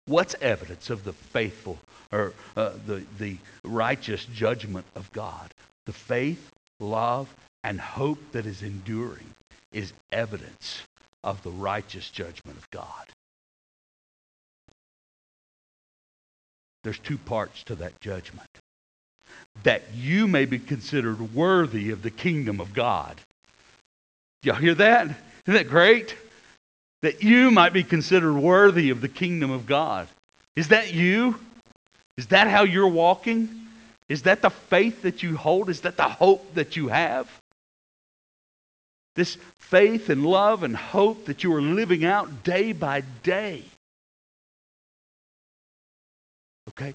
What's 0.05 0.35
evidence 0.41 0.89
of 0.89 1.05
the 1.05 1.13
faithful 1.13 1.79
or 2.11 2.33
uh, 2.57 2.71
the, 2.85 3.03
the 3.17 3.37
righteous 3.63 4.25
judgment 4.25 4.85
of 4.95 5.09
God? 5.13 5.53
The 5.85 5.93
faith, 5.93 6.51
love, 6.81 7.33
and 7.63 7.79
hope 7.79 8.19
that 8.33 8.45
is 8.45 8.61
enduring 8.61 9.27
is 9.71 9.93
evidence 10.11 10.81
of 11.23 11.41
the 11.43 11.51
righteous 11.51 12.09
judgment 12.09 12.57
of 12.57 12.69
God. 12.69 13.07
There's 16.83 16.99
two 16.99 17.17
parts 17.17 17.63
to 17.63 17.75
that 17.75 18.01
judgment. 18.01 18.49
That 19.63 19.93
you 19.93 20.27
may 20.27 20.45
be 20.45 20.59
considered 20.59 21.33
worthy 21.33 21.91
of 21.91 22.01
the 22.01 22.11
kingdom 22.11 22.59
of 22.59 22.73
God. 22.73 23.21
Y'all 24.43 24.55
hear 24.55 24.75
that? 24.75 25.05
Isn't 25.05 25.53
that 25.53 25.69
great? 25.69 26.15
That 27.01 27.23
you 27.23 27.51
might 27.51 27.73
be 27.73 27.83
considered 27.83 28.33
worthy 28.33 28.89
of 28.89 29.01
the 29.01 29.07
kingdom 29.07 29.51
of 29.51 29.65
God. 29.65 30.07
Is 30.55 30.69
that 30.69 30.93
you? 30.93 31.35
Is 32.17 32.27
that 32.27 32.47
how 32.47 32.63
you're 32.63 32.87
walking? 32.87 33.49
Is 34.09 34.23
that 34.23 34.41
the 34.41 34.49
faith 34.49 35.03
that 35.03 35.23
you 35.23 35.37
hold? 35.37 35.69
Is 35.69 35.81
that 35.81 35.97
the 35.97 36.09
hope 36.09 36.55
that 36.55 36.75
you 36.75 36.87
have? 36.87 37.29
This 39.15 39.37
faith 39.57 40.09
and 40.09 40.25
love 40.25 40.63
and 40.63 40.75
hope 40.75 41.25
that 41.25 41.43
you 41.43 41.53
are 41.53 41.61
living 41.61 42.05
out 42.05 42.43
day 42.43 42.71
by 42.71 43.01
day. 43.23 43.63
Okay? 46.69 46.93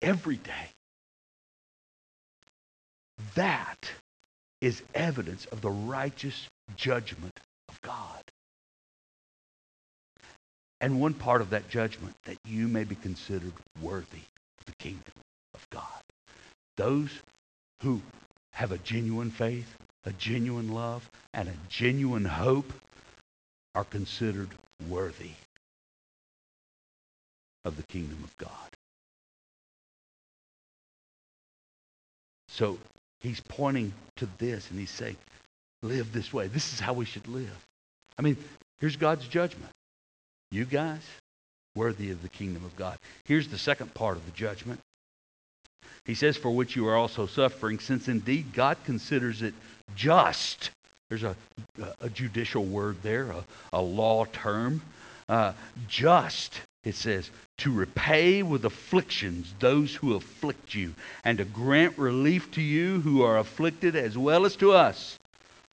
Every 0.00 0.36
day. 0.36 0.68
That 3.34 3.90
is 4.60 4.82
evidence 4.94 5.46
of 5.46 5.60
the 5.60 5.70
righteous 5.70 6.48
judgment 6.76 7.38
of 7.68 7.80
God. 7.82 8.22
And 10.80 11.00
one 11.00 11.14
part 11.14 11.40
of 11.40 11.50
that 11.50 11.68
judgment, 11.68 12.14
that 12.24 12.36
you 12.44 12.68
may 12.68 12.84
be 12.84 12.94
considered 12.94 13.52
worthy 13.80 14.24
of 14.58 14.66
the 14.66 14.74
kingdom 14.78 15.14
of 15.54 15.66
God. 15.70 16.02
Those 16.76 17.10
who 17.82 18.02
have 18.52 18.72
a 18.72 18.78
genuine 18.78 19.30
faith, 19.30 19.76
a 20.04 20.12
genuine 20.12 20.72
love, 20.72 21.08
and 21.32 21.48
a 21.48 21.54
genuine 21.68 22.24
hope 22.24 22.72
are 23.74 23.84
considered 23.84 24.50
worthy 24.88 25.32
of 27.64 27.76
the 27.76 27.82
kingdom 27.84 28.22
of 28.22 28.36
God. 28.36 28.50
So 32.48 32.78
he's 33.20 33.40
pointing 33.40 33.92
to 34.16 34.28
this 34.38 34.70
and 34.70 34.78
he's 34.78 34.90
saying, 34.90 35.16
live 35.84 36.12
this 36.12 36.32
way. 36.32 36.48
This 36.48 36.72
is 36.72 36.80
how 36.80 36.92
we 36.94 37.04
should 37.04 37.28
live. 37.28 37.64
I 38.18 38.22
mean, 38.22 38.36
here's 38.80 38.96
God's 38.96 39.28
judgment. 39.28 39.70
You 40.50 40.64
guys, 40.64 41.02
worthy 41.76 42.10
of 42.10 42.22
the 42.22 42.28
kingdom 42.28 42.64
of 42.64 42.74
God. 42.76 42.98
Here's 43.24 43.48
the 43.48 43.58
second 43.58 43.94
part 43.94 44.16
of 44.16 44.24
the 44.24 44.32
judgment. 44.32 44.80
He 46.04 46.14
says, 46.14 46.36
For 46.36 46.50
which 46.50 46.76
you 46.76 46.86
are 46.88 46.96
also 46.96 47.26
suffering, 47.26 47.78
since 47.78 48.08
indeed 48.08 48.52
God 48.52 48.78
considers 48.84 49.42
it 49.42 49.54
just. 49.94 50.70
There's 51.08 51.24
a, 51.24 51.36
a 52.00 52.08
judicial 52.08 52.64
word 52.64 52.96
there, 53.02 53.30
a, 53.30 53.44
a 53.72 53.80
law 53.80 54.24
term. 54.26 54.82
Uh, 55.28 55.52
just, 55.88 56.60
it 56.84 56.94
says, 56.94 57.30
to 57.58 57.72
repay 57.72 58.42
with 58.42 58.64
afflictions 58.64 59.54
those 59.58 59.94
who 59.94 60.14
afflict 60.14 60.74
you, 60.74 60.94
and 61.24 61.38
to 61.38 61.44
grant 61.44 61.98
relief 61.98 62.50
to 62.52 62.62
you 62.62 63.00
who 63.00 63.22
are 63.22 63.38
afflicted 63.38 63.96
as 63.96 64.16
well 64.18 64.44
as 64.44 64.56
to 64.56 64.72
us 64.72 65.18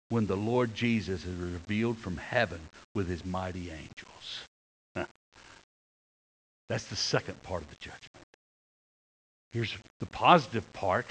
when 0.09 0.27
the 0.27 0.37
Lord 0.37 0.75
Jesus 0.75 1.25
is 1.25 1.35
revealed 1.35 1.97
from 1.97 2.17
heaven 2.17 2.59
with 2.93 3.07
his 3.07 3.25
mighty 3.25 3.71
angels. 3.71 5.07
That's 6.69 6.85
the 6.85 6.95
second 6.95 7.41
part 7.43 7.61
of 7.61 7.69
the 7.69 7.75
judgment. 7.75 8.25
Here's 9.51 9.75
the 9.99 10.05
positive 10.07 10.71
part 10.73 11.05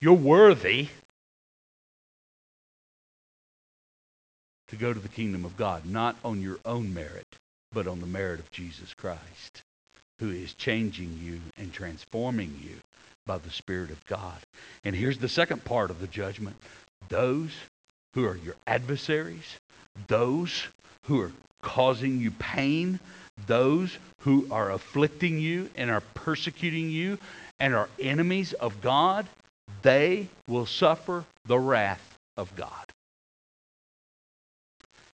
you're 0.00 0.14
worthy 0.14 0.88
to 4.68 4.76
go 4.76 4.92
to 4.92 4.98
the 4.98 5.08
kingdom 5.08 5.44
of 5.44 5.56
God, 5.56 5.86
not 5.86 6.16
on 6.24 6.40
your 6.40 6.58
own 6.64 6.92
merit, 6.92 7.26
but 7.72 7.86
on 7.86 8.00
the 8.00 8.06
merit 8.06 8.40
of 8.40 8.50
Jesus 8.50 8.94
Christ, 8.94 9.62
who 10.18 10.30
is 10.30 10.54
changing 10.54 11.20
you 11.22 11.40
and 11.56 11.72
transforming 11.72 12.58
you 12.62 12.76
by 13.26 13.38
the 13.38 13.50
Spirit 13.50 13.90
of 13.90 14.04
God. 14.06 14.38
And 14.82 14.96
here's 14.96 15.18
the 15.18 15.28
second 15.28 15.64
part 15.64 15.90
of 15.90 16.00
the 16.00 16.06
judgment 16.06 16.56
those 17.08 17.52
who 18.14 18.26
are 18.26 18.36
your 18.36 18.56
adversaries, 18.66 19.58
those 20.06 20.66
who 21.04 21.20
are 21.20 21.32
causing 21.62 22.20
you 22.20 22.30
pain, 22.32 23.00
those 23.46 23.96
who 24.20 24.46
are 24.50 24.70
afflicting 24.72 25.38
you 25.38 25.70
and 25.76 25.90
are 25.90 26.02
persecuting 26.14 26.90
you 26.90 27.18
and 27.58 27.74
are 27.74 27.88
enemies 27.98 28.52
of 28.54 28.80
God, 28.80 29.26
they 29.82 30.28
will 30.48 30.66
suffer 30.66 31.24
the 31.46 31.58
wrath 31.58 32.18
of 32.36 32.54
God. 32.56 32.92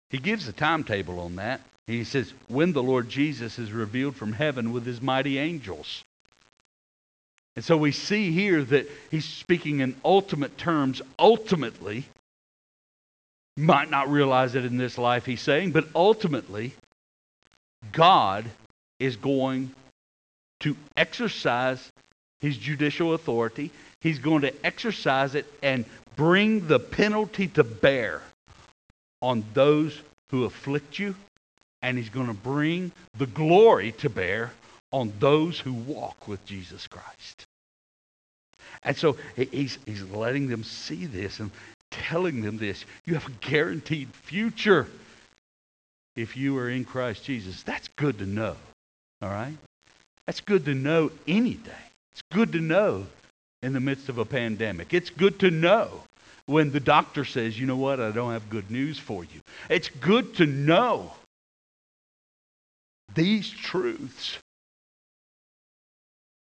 He 0.09 0.17
gives 0.17 0.47
a 0.47 0.53
timetable 0.53 1.19
on 1.19 1.35
that. 1.35 1.61
He 1.85 2.03
says, 2.03 2.33
when 2.47 2.73
the 2.73 2.83
Lord 2.83 3.09
Jesus 3.09 3.59
is 3.59 3.71
revealed 3.71 4.15
from 4.15 4.33
heaven 4.33 4.71
with 4.71 4.85
his 4.85 5.01
mighty 5.01 5.37
angels. 5.37 6.03
And 7.55 7.63
so 7.63 7.77
we 7.77 7.91
see 7.91 8.31
here 8.31 8.63
that 8.63 8.89
he's 9.09 9.25
speaking 9.25 9.79
in 9.79 9.95
ultimate 10.03 10.57
terms, 10.57 11.01
ultimately, 11.17 12.05
Might 13.57 13.89
not 13.89 14.09
realize 14.09 14.53
it 14.53 14.65
in 14.65 14.77
this 14.77 14.99
life, 14.99 15.25
he's 15.25 15.41
saying, 15.41 15.71
but 15.71 15.87
ultimately, 15.95 16.73
God 17.91 18.45
is 18.99 19.15
going 19.15 19.71
to 20.59 20.77
exercise 20.95 21.91
his 22.39 22.55
judicial 22.55 23.15
authority. 23.15 23.71
He's 24.01 24.19
going 24.19 24.41
to 24.41 24.53
exercise 24.65 25.33
it 25.33 25.51
and 25.63 25.85
bring 26.15 26.67
the 26.67 26.79
penalty 26.79 27.47
to 27.49 27.63
bear 27.63 28.21
on 29.23 29.43
those 29.55 29.99
who 30.29 30.45
afflict 30.45 30.99
you, 30.99 31.15
and 31.81 31.97
he's 31.97 32.09
going 32.09 32.27
to 32.27 32.33
bring 32.33 32.91
the 33.17 33.25
glory 33.25 33.91
to 33.93 34.09
bear 34.09 34.51
on 34.91 35.11
those 35.19 35.59
who 35.59 35.73
walk 35.73 36.27
with 36.27 36.45
Jesus 36.45 36.85
Christ. 36.85 37.45
And 38.83 38.95
so 38.95 39.17
he's, 39.35 39.79
he's 39.85 40.03
letting 40.03 40.47
them 40.47 40.63
see 40.63 41.07
this 41.07 41.39
and 41.39 41.49
telling 41.91 42.41
them 42.41 42.57
this. 42.57 42.85
You 43.05 43.15
have 43.15 43.27
a 43.27 43.31
guaranteed 43.41 44.09
future 44.13 44.87
if 46.15 46.35
you 46.35 46.57
are 46.57 46.69
in 46.69 46.85
Christ 46.85 47.23
Jesus. 47.23 47.63
That's 47.63 47.87
good 47.89 48.19
to 48.19 48.25
know. 48.25 48.55
All 49.21 49.29
right? 49.29 49.57
That's 50.25 50.41
good 50.41 50.65
to 50.65 50.73
know 50.73 51.11
any 51.27 51.53
day. 51.53 51.71
It's 52.13 52.23
good 52.31 52.51
to 52.53 52.59
know 52.59 53.05
in 53.61 53.73
the 53.73 53.79
midst 53.79 54.09
of 54.09 54.17
a 54.17 54.25
pandemic. 54.25 54.93
It's 54.93 55.09
good 55.09 55.39
to 55.39 55.51
know 55.51 56.01
when 56.45 56.71
the 56.71 56.79
doctor 56.79 57.25
says, 57.25 57.59
you 57.59 57.65
know 57.65 57.75
what, 57.75 57.99
I 57.99 58.11
don't 58.11 58.31
have 58.31 58.49
good 58.49 58.71
news 58.71 58.97
for 58.97 59.23
you. 59.23 59.41
It's 59.69 59.89
good 59.89 60.35
to 60.35 60.45
know 60.45 61.11
these 63.13 63.49
truths 63.49 64.37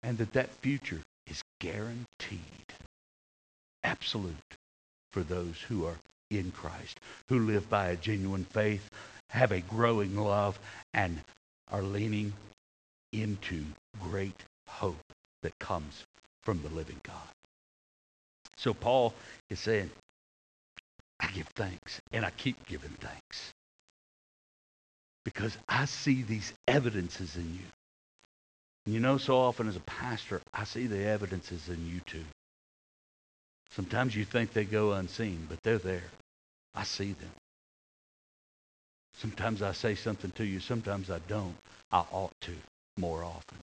and 0.02 0.18
that 0.18 0.32
that 0.34 0.50
future 0.50 1.00
is 1.26 1.42
guaranteed, 1.60 2.40
absolute 3.82 4.36
for 5.16 5.22
those 5.22 5.58
who 5.66 5.86
are 5.86 5.96
in 6.30 6.50
Christ, 6.50 7.00
who 7.30 7.38
live 7.38 7.70
by 7.70 7.88
a 7.88 7.96
genuine 7.96 8.44
faith, 8.44 8.86
have 9.30 9.50
a 9.50 9.62
growing 9.62 10.14
love, 10.14 10.58
and 10.92 11.18
are 11.72 11.82
leaning 11.82 12.34
into 13.14 13.64
great 13.98 14.38
hope 14.68 15.00
that 15.42 15.58
comes 15.58 16.04
from 16.42 16.60
the 16.60 16.68
living 16.68 17.00
God. 17.02 17.14
So 18.58 18.74
Paul 18.74 19.14
is 19.48 19.58
saying, 19.58 19.88
I 21.18 21.28
give 21.28 21.48
thanks, 21.54 21.98
and 22.12 22.22
I 22.22 22.30
keep 22.36 22.66
giving 22.66 22.94
thanks. 23.00 23.54
Because 25.24 25.56
I 25.66 25.86
see 25.86 26.24
these 26.24 26.52
evidences 26.68 27.36
in 27.36 27.54
you. 27.54 28.92
You 28.92 29.00
know, 29.00 29.16
so 29.16 29.38
often 29.38 29.66
as 29.66 29.76
a 29.76 29.80
pastor, 29.80 30.42
I 30.52 30.64
see 30.64 30.86
the 30.86 31.06
evidences 31.06 31.70
in 31.70 31.86
you 31.88 32.00
too. 32.00 32.24
Sometimes 33.70 34.14
you 34.16 34.24
think 34.24 34.52
they 34.52 34.64
go 34.64 34.92
unseen, 34.92 35.46
but 35.48 35.62
they're 35.62 35.78
there. 35.78 36.10
I 36.74 36.84
see 36.84 37.12
them. 37.12 37.30
Sometimes 39.14 39.62
I 39.62 39.72
say 39.72 39.94
something 39.94 40.30
to 40.32 40.44
you, 40.44 40.60
sometimes 40.60 41.10
I 41.10 41.20
don't. 41.26 41.56
I 41.90 42.04
ought 42.12 42.34
to 42.42 42.52
more 42.98 43.24
often. 43.24 43.58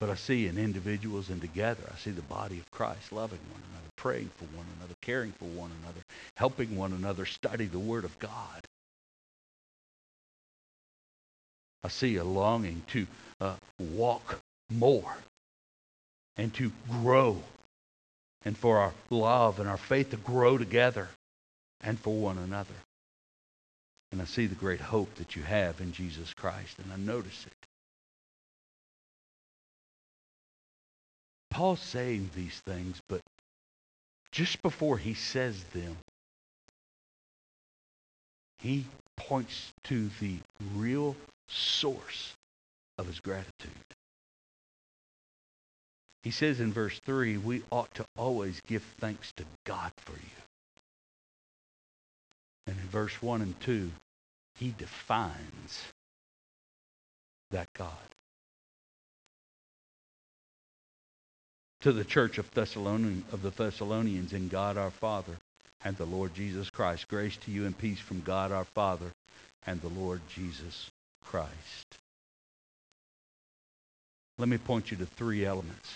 But 0.00 0.10
I 0.10 0.16
see 0.16 0.46
in 0.48 0.58
individuals 0.58 1.30
and 1.30 1.40
together, 1.40 1.82
I 1.90 1.96
see 1.96 2.10
the 2.10 2.22
body 2.22 2.58
of 2.58 2.70
Christ 2.70 3.12
loving 3.12 3.38
one 3.50 3.62
another, 3.70 3.90
praying 3.96 4.30
for 4.36 4.44
one 4.56 4.66
another, 4.78 4.94
caring 5.00 5.32
for 5.32 5.46
one 5.46 5.70
another, 5.82 6.00
helping 6.36 6.76
one 6.76 6.92
another 6.92 7.24
study 7.24 7.66
the 7.66 7.78
Word 7.78 8.04
of 8.04 8.18
God. 8.18 8.66
I 11.82 11.88
see 11.88 12.16
a 12.16 12.24
longing 12.24 12.82
to 12.88 13.06
uh, 13.40 13.56
walk 13.78 14.40
more 14.70 15.16
and 16.36 16.52
to 16.54 16.72
grow 16.90 17.42
and 18.44 18.56
for 18.56 18.78
our 18.78 18.92
love 19.10 19.60
and 19.60 19.68
our 19.68 19.76
faith 19.76 20.10
to 20.10 20.16
grow 20.16 20.58
together 20.58 21.08
and 21.80 21.98
for 21.98 22.14
one 22.14 22.38
another. 22.38 22.74
And 24.12 24.20
I 24.22 24.26
see 24.26 24.46
the 24.46 24.54
great 24.54 24.80
hope 24.80 25.14
that 25.16 25.34
you 25.34 25.42
have 25.42 25.80
in 25.80 25.92
Jesus 25.92 26.32
Christ, 26.34 26.78
and 26.78 26.92
I 26.92 26.96
notice 26.96 27.46
it. 27.46 27.52
Paul's 31.50 31.80
saying 31.80 32.30
these 32.34 32.60
things, 32.66 33.00
but 33.08 33.20
just 34.32 34.60
before 34.62 34.98
he 34.98 35.14
says 35.14 35.62
them, 35.72 35.96
he 38.58 38.84
points 39.16 39.72
to 39.84 40.10
the 40.20 40.38
real 40.74 41.14
source 41.48 42.34
of 42.98 43.06
his 43.06 43.20
gratitude. 43.20 43.70
He 46.24 46.30
says 46.30 46.58
in 46.58 46.72
verse 46.72 46.98
3, 47.00 47.36
we 47.36 47.62
ought 47.70 47.94
to 47.96 48.06
always 48.16 48.58
give 48.66 48.82
thanks 48.98 49.30
to 49.36 49.44
God 49.64 49.92
for 49.98 50.12
you. 50.12 50.42
And 52.66 52.76
in 52.76 52.88
verse 52.88 53.20
1 53.22 53.42
and 53.42 53.60
2, 53.60 53.90
he 54.56 54.74
defines 54.76 55.82
that 57.50 57.68
God. 57.74 57.90
To 61.82 61.92
the 61.92 62.04
church 62.04 62.38
of, 62.38 62.50
Thessalonian, 62.52 63.24
of 63.30 63.42
the 63.42 63.50
Thessalonians 63.50 64.32
in 64.32 64.48
God 64.48 64.78
our 64.78 64.90
Father 64.90 65.36
and 65.84 65.94
the 65.98 66.06
Lord 66.06 66.32
Jesus 66.34 66.70
Christ, 66.70 67.06
grace 67.08 67.36
to 67.36 67.50
you 67.50 67.66
and 67.66 67.76
peace 67.76 68.00
from 68.00 68.22
God 68.22 68.50
our 68.50 68.64
Father 68.64 69.12
and 69.66 69.78
the 69.82 69.88
Lord 69.88 70.22
Jesus 70.34 70.90
Christ. 71.22 71.98
Let 74.38 74.48
me 74.48 74.56
point 74.56 74.90
you 74.90 74.96
to 74.96 75.06
three 75.06 75.44
elements, 75.44 75.92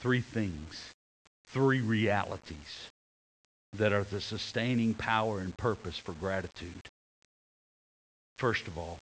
three 0.00 0.20
things, 0.20 0.92
three 1.48 1.80
realities 1.80 2.90
that 3.74 3.92
are 3.92 4.04
the 4.04 4.20
sustaining 4.20 4.94
power 4.94 5.40
and 5.40 5.56
purpose 5.56 5.96
for 5.96 6.12
gratitude. 6.12 6.88
First 8.38 8.66
of 8.66 8.76
all, 8.78 8.98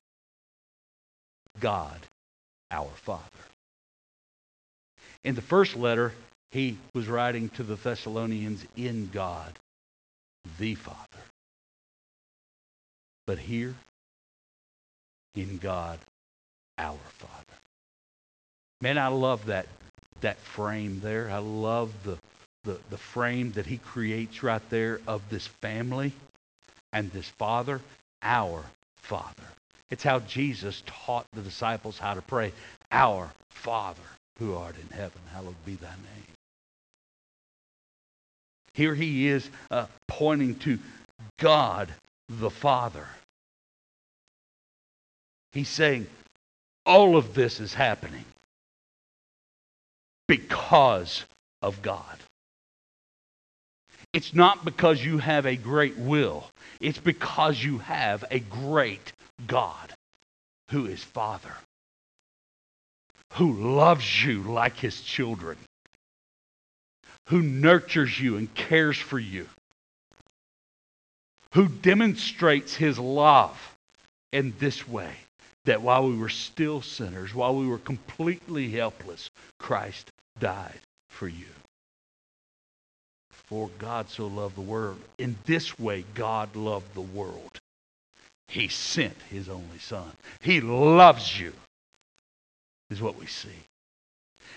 God, 1.59 1.99
our 2.71 2.89
Father. 2.95 3.23
In 5.23 5.35
the 5.35 5.41
first 5.41 5.75
letter, 5.75 6.13
he 6.51 6.77
was 6.93 7.07
writing 7.07 7.49
to 7.49 7.63
the 7.63 7.75
Thessalonians 7.75 8.65
in 8.75 9.09
God, 9.13 9.57
the 10.59 10.75
Father. 10.75 10.97
But 13.25 13.39
here, 13.39 13.75
in 15.35 15.57
God, 15.57 15.99
our 16.77 16.97
Father. 17.17 17.33
Man, 18.81 18.97
I 18.97 19.07
love 19.07 19.45
that, 19.47 19.67
that 20.21 20.37
frame 20.37 20.99
there. 21.01 21.29
I 21.29 21.39
love 21.39 21.91
the, 22.03 22.17
the, 22.63 22.77
the 22.89 22.97
frame 22.97 23.51
that 23.53 23.65
he 23.65 23.77
creates 23.77 24.43
right 24.43 24.61
there 24.69 24.99
of 25.07 25.21
this 25.29 25.47
family 25.47 26.11
and 26.93 27.11
this 27.11 27.27
Father, 27.29 27.81
our 28.21 28.63
Father. 28.97 29.43
It's 29.89 30.03
how 30.03 30.19
Jesus 30.19 30.83
taught 30.85 31.25
the 31.33 31.41
disciples 31.41 31.97
how 31.97 32.13
to 32.13 32.21
pray. 32.21 32.51
Our 32.91 33.29
Father 33.49 34.01
who 34.39 34.55
art 34.55 34.75
in 34.79 34.95
heaven, 34.95 35.21
hallowed 35.33 35.55
be 35.65 35.75
thy 35.75 35.87
name. 35.87 36.27
Here 38.73 38.93
he 38.93 39.27
is 39.27 39.49
uh, 39.71 39.87
pointing 40.07 40.55
to 40.59 40.77
God 41.39 41.89
the 42.29 42.51
Father. 42.51 43.07
He's 45.53 45.69
saying, 45.69 46.05
all 46.85 47.17
of 47.17 47.33
this 47.33 47.59
is 47.59 47.73
happening 47.73 48.25
because 50.27 51.25
of 51.61 51.81
God. 51.81 52.17
It's 54.13 54.33
not 54.33 54.65
because 54.65 55.03
you 55.03 55.17
have 55.17 55.45
a 55.45 55.55
great 55.55 55.97
will. 55.97 56.49
It's 56.79 56.97
because 56.97 57.61
you 57.63 57.79
have 57.79 58.23
a 58.31 58.39
great 58.39 59.13
God 59.45 59.93
who 60.71 60.85
is 60.85 61.03
Father, 61.03 61.53
who 63.33 63.53
loves 63.53 64.25
you 64.25 64.43
like 64.43 64.77
his 64.77 65.01
children, 65.01 65.57
who 67.29 67.41
nurtures 67.41 68.19
you 68.19 68.37
and 68.37 68.53
cares 68.53 68.97
for 68.97 69.19
you, 69.19 69.47
who 71.53 71.67
demonstrates 71.67 72.75
his 72.75 72.97
love 72.97 73.77
in 74.31 74.53
this 74.59 74.87
way 74.87 75.13
that 75.65 75.81
while 75.81 76.07
we 76.07 76.17
were 76.17 76.29
still 76.29 76.81
sinners, 76.81 77.35
while 77.35 77.55
we 77.55 77.67
were 77.67 77.77
completely 77.77 78.71
helpless, 78.71 79.29
Christ 79.59 80.11
died 80.39 80.79
for 81.09 81.27
you. 81.27 81.45
For 83.31 83.69
God 83.79 84.09
so 84.09 84.27
loved 84.27 84.55
the 84.55 84.61
world. 84.61 84.99
In 85.17 85.37
this 85.45 85.79
way, 85.79 86.03
God 86.13 86.55
loved 86.55 86.93
the 86.93 87.01
world. 87.01 87.59
He 88.49 88.67
sent 88.67 89.15
his 89.29 89.49
only 89.49 89.79
son. 89.79 90.11
He 90.41 90.61
loves 90.61 91.39
you, 91.39 91.53
is 92.89 93.01
what 93.01 93.17
we 93.17 93.25
see. 93.25 93.49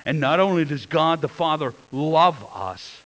And 0.05 0.21
not 0.21 0.41
only 0.41 0.65
does 0.65 0.87
God 0.87 1.21
the 1.21 1.29
Father 1.29 1.75
love 1.93 2.45
us, 2.55 3.03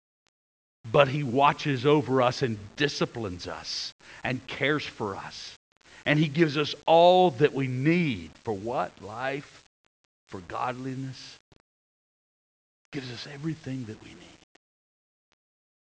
but 0.91 1.07
he 1.07 1.23
watches 1.23 1.85
over 1.85 2.21
us 2.21 2.41
and 2.41 2.57
disciplines 2.75 3.47
us 3.47 3.93
and 4.23 4.45
cares 4.47 4.85
for 4.85 5.15
us. 5.15 5.55
And 6.05 6.17
he 6.17 6.27
gives 6.27 6.57
us 6.57 6.73
all 6.87 7.31
that 7.31 7.53
we 7.53 7.67
need 7.67 8.31
for 8.43 8.53
what? 8.53 8.91
Life, 9.03 9.63
for 10.27 10.39
godliness. 10.41 11.37
Gives 12.91 13.11
us 13.11 13.27
everything 13.33 13.85
that 13.85 14.01
we 14.03 14.09
need. 14.09 14.17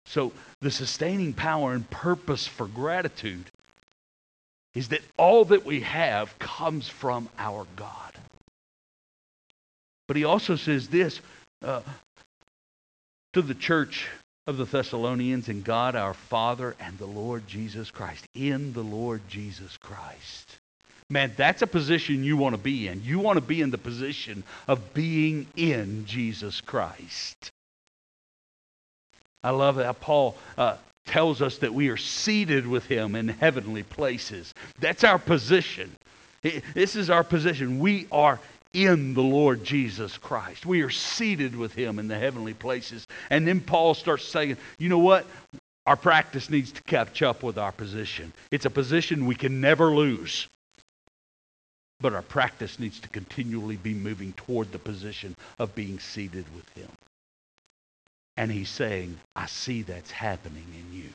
So 0.05 0.31
the 0.59 0.71
sustaining 0.71 1.33
power 1.33 1.73
and 1.73 1.89
purpose 1.89 2.45
for 2.45 2.67
gratitude 2.67 3.49
is 4.75 4.89
that 4.89 5.01
all 5.17 5.45
that 5.45 5.65
we 5.65 5.81
have 5.81 6.37
comes 6.39 6.87
from 6.87 7.29
our 7.37 7.65
God. 7.75 8.13
But 10.07 10.17
he 10.17 10.23
also 10.23 10.55
says 10.55 10.89
this 10.89 11.21
uh, 11.63 11.81
to 13.33 13.41
the 13.41 13.55
church 13.55 14.07
of 14.47 14.57
the 14.57 14.65
Thessalonians 14.65 15.49
in 15.49 15.61
God 15.61 15.95
our 15.95 16.13
Father 16.13 16.75
and 16.79 16.97
the 16.97 17.05
Lord 17.05 17.47
Jesus 17.47 17.91
Christ. 17.91 18.25
In 18.33 18.73
the 18.73 18.83
Lord 18.83 19.21
Jesus 19.29 19.77
Christ. 19.77 20.57
Man, 21.11 21.33
that's 21.35 21.61
a 21.61 21.67
position 21.67 22.23
you 22.23 22.37
want 22.37 22.55
to 22.55 22.61
be 22.61 22.87
in. 22.87 23.03
You 23.03 23.19
want 23.19 23.35
to 23.35 23.41
be 23.41 23.61
in 23.61 23.69
the 23.69 23.77
position 23.77 24.45
of 24.69 24.93
being 24.93 25.45
in 25.57 26.05
Jesus 26.05 26.61
Christ. 26.61 27.51
I 29.43 29.49
love 29.49 29.75
that 29.75 29.99
Paul 29.99 30.37
uh, 30.57 30.77
tells 31.05 31.41
us 31.41 31.57
that 31.57 31.73
we 31.73 31.89
are 31.89 31.97
seated 31.97 32.65
with 32.65 32.85
him 32.85 33.15
in 33.15 33.27
heavenly 33.27 33.83
places. 33.83 34.53
That's 34.79 35.03
our 35.03 35.19
position. 35.19 35.91
This 36.73 36.95
is 36.95 37.09
our 37.09 37.25
position. 37.25 37.79
We 37.79 38.07
are 38.09 38.39
in 38.71 39.13
the 39.13 39.21
Lord 39.21 39.65
Jesus 39.65 40.17
Christ. 40.17 40.65
We 40.65 40.81
are 40.81 40.89
seated 40.89 41.57
with 41.57 41.73
him 41.73 41.99
in 41.99 42.07
the 42.07 42.17
heavenly 42.17 42.53
places. 42.53 43.05
And 43.29 43.45
then 43.45 43.59
Paul 43.59 43.95
starts 43.95 44.25
saying, 44.25 44.55
you 44.77 44.87
know 44.87 44.99
what? 44.99 45.25
Our 45.85 45.97
practice 45.97 46.49
needs 46.49 46.71
to 46.71 46.81
catch 46.83 47.21
up 47.21 47.43
with 47.43 47.57
our 47.57 47.73
position. 47.73 48.31
It's 48.49 48.65
a 48.65 48.69
position 48.69 49.25
we 49.25 49.35
can 49.35 49.59
never 49.59 49.93
lose. 49.93 50.47
But 52.01 52.13
our 52.13 52.21
practice 52.23 52.79
needs 52.79 52.99
to 53.01 53.09
continually 53.09 53.77
be 53.77 53.93
moving 53.93 54.33
toward 54.33 54.71
the 54.71 54.79
position 54.79 55.35
of 55.59 55.75
being 55.75 55.99
seated 55.99 56.45
with 56.55 56.67
him. 56.69 56.89
And 58.37 58.51
he's 58.51 58.69
saying, 58.69 59.19
I 59.35 59.45
see 59.45 59.83
that's 59.83 60.11
happening 60.11 60.65
in 60.73 60.97
you. 60.97 61.09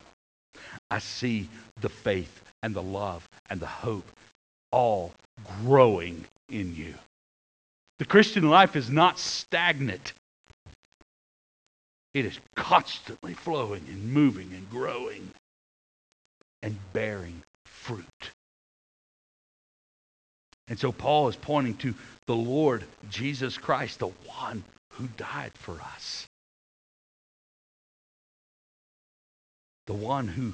I 0.90 1.01
see 1.01 1.49
the 1.81 1.88
faith 1.88 2.42
and 2.62 2.75
the 2.75 2.83
love 2.83 3.29
and 3.51 3.61
the 3.61 3.66
hope 3.66 4.07
all 4.70 5.12
growing 5.62 6.25
in 6.49 6.75
you. 6.75 6.94
The 7.99 8.05
Christian 8.05 8.49
life 8.49 8.77
is 8.77 8.90
not 8.90 9.18
stagnant. 9.18 10.12
It 12.14 12.27
is 12.27 12.38
constantly 12.55 13.35
flowing 13.35 13.85
and 13.88 14.12
moving 14.12 14.53
and 14.53 14.68
growing 14.70 15.31
and 16.62 16.79
bearing 16.92 17.42
fruit. 17.64 18.31
And 20.68 20.79
so 20.79 20.92
Paul 20.92 21.29
is 21.29 21.37
pointing 21.37 21.76
to 21.79 21.94
the 22.26 22.35
Lord 22.35 22.85
Jesus 23.09 23.57
Christ, 23.57 24.00
the 24.00 24.09
one 24.09 24.64
who 24.94 25.07
died 25.16 25.52
for 25.55 25.81
us. 25.81 26.26
The 29.87 29.94
one 29.94 30.26
who 30.26 30.52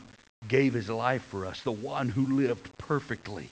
gave 0.48 0.74
his 0.74 0.90
life 0.90 1.22
for 1.24 1.46
us, 1.46 1.62
the 1.62 1.72
one 1.72 2.08
who 2.08 2.36
lived 2.36 2.76
perfectly, 2.76 3.48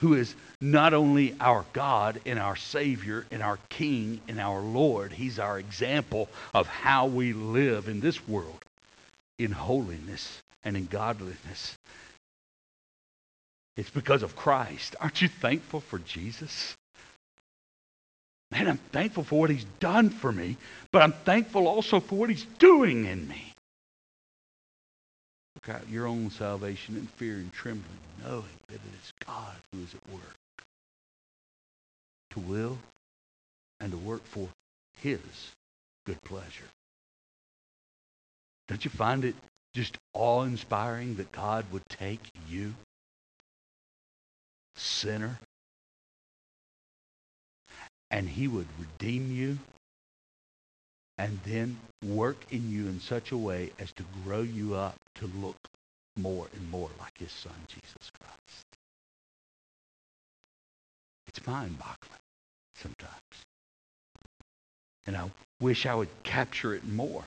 who 0.00 0.14
is 0.14 0.34
not 0.60 0.94
only 0.94 1.34
our 1.40 1.64
God 1.72 2.20
and 2.26 2.38
our 2.38 2.56
Savior 2.56 3.26
and 3.30 3.42
our 3.42 3.58
King 3.68 4.20
and 4.28 4.40
our 4.40 4.60
Lord, 4.60 5.12
He's 5.12 5.38
our 5.38 5.58
example 5.58 6.28
of 6.54 6.66
how 6.66 7.06
we 7.06 7.32
live 7.32 7.88
in 7.88 8.00
this 8.00 8.28
world 8.28 8.62
in 9.38 9.52
holiness 9.52 10.42
and 10.64 10.76
in 10.76 10.86
godliness. 10.86 11.75
It's 13.76 13.90
because 13.90 14.22
of 14.22 14.36
Christ. 14.36 14.96
Aren't 15.00 15.20
you 15.20 15.28
thankful 15.28 15.80
for 15.80 15.98
Jesus? 15.98 16.76
Man, 18.50 18.68
I'm 18.68 18.78
thankful 18.78 19.24
for 19.24 19.40
what 19.40 19.50
He's 19.50 19.66
done 19.80 20.10
for 20.10 20.32
me, 20.32 20.56
but 20.92 21.02
I'm 21.02 21.12
thankful 21.12 21.66
also 21.66 22.00
for 22.00 22.14
what 22.14 22.30
He's 22.30 22.46
doing 22.58 23.04
in 23.04 23.26
me. 23.28 23.52
Look 25.56 25.74
out 25.74 25.88
your 25.88 26.06
own 26.06 26.30
salvation 26.30 26.96
in 26.96 27.06
fear 27.06 27.34
and 27.34 27.52
trembling, 27.52 27.98
knowing 28.22 28.44
that 28.68 28.74
it 28.74 29.02
is 29.02 29.12
God 29.26 29.56
who 29.72 29.82
is 29.82 29.94
at 29.94 30.12
work 30.12 30.36
to 32.30 32.40
will 32.40 32.78
and 33.80 33.90
to 33.92 33.98
work 33.98 34.24
for 34.26 34.48
his 34.98 35.20
good 36.04 36.22
pleasure. 36.24 36.68
Don't 38.68 38.84
you 38.84 38.90
find 38.90 39.24
it 39.24 39.34
just 39.74 39.96
awe-inspiring 40.14 41.16
that 41.16 41.32
God 41.32 41.64
would 41.72 41.86
take 41.88 42.20
you, 42.48 42.74
sinner, 44.76 45.38
and 48.10 48.28
he 48.28 48.46
would 48.46 48.68
redeem 48.78 49.32
you 49.32 49.58
and 51.18 51.40
then 51.44 51.76
work 52.04 52.36
in 52.50 52.70
you 52.70 52.86
in 52.86 53.00
such 53.00 53.32
a 53.32 53.36
way 53.36 53.70
as 53.78 53.90
to 53.92 54.04
grow 54.24 54.42
you 54.42 54.74
up 54.74 54.94
to 55.16 55.30
look 55.40 55.56
more 56.16 56.46
and 56.54 56.70
more 56.70 56.90
like 57.00 57.18
his 57.18 57.32
son, 57.32 57.54
Jesus 57.68 58.10
Christ. 58.20 58.66
It's 61.26 61.46
mind-boggling 61.46 62.20
sometimes. 62.74 63.12
And 65.06 65.16
I 65.16 65.30
wish 65.60 65.86
I 65.86 65.94
would 65.94 66.08
capture 66.22 66.74
it 66.74 66.86
more. 66.86 67.24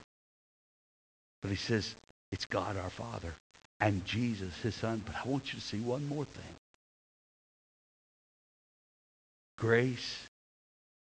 But 1.42 1.52
he 1.52 1.58
says, 1.58 1.96
it's 2.32 2.46
God 2.46 2.78
our 2.78 2.90
Father 2.90 3.34
and 3.80 4.06
Jesus, 4.06 4.54
his 4.62 4.76
son. 4.76 5.02
But 5.06 5.16
I 5.16 5.28
want 5.28 5.54
you 5.54 5.60
to 5.60 5.66
see 5.66 5.80
one 5.80 6.08
more 6.08 6.26
thing. 6.26 6.56
Grace 9.60 10.24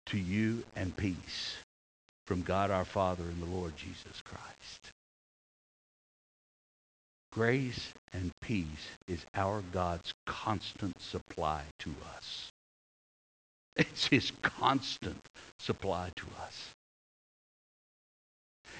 to 0.06 0.16
you 0.16 0.64
and 0.74 0.96
peace 0.96 1.56
from 2.26 2.40
God 2.40 2.70
our 2.70 2.86
Father 2.86 3.22
and 3.24 3.42
the 3.42 3.54
Lord 3.54 3.76
Jesus 3.76 4.22
Christ. 4.24 4.92
Grace 7.32 7.92
and 8.14 8.32
peace 8.40 8.66
is 9.06 9.26
our 9.34 9.62
God's 9.72 10.14
constant 10.26 10.98
supply 11.02 11.62
to 11.80 11.94
us. 12.16 12.50
It's 13.76 14.06
his 14.06 14.32
constant 14.40 15.20
supply 15.58 16.10
to 16.16 16.26
us. 16.42 16.70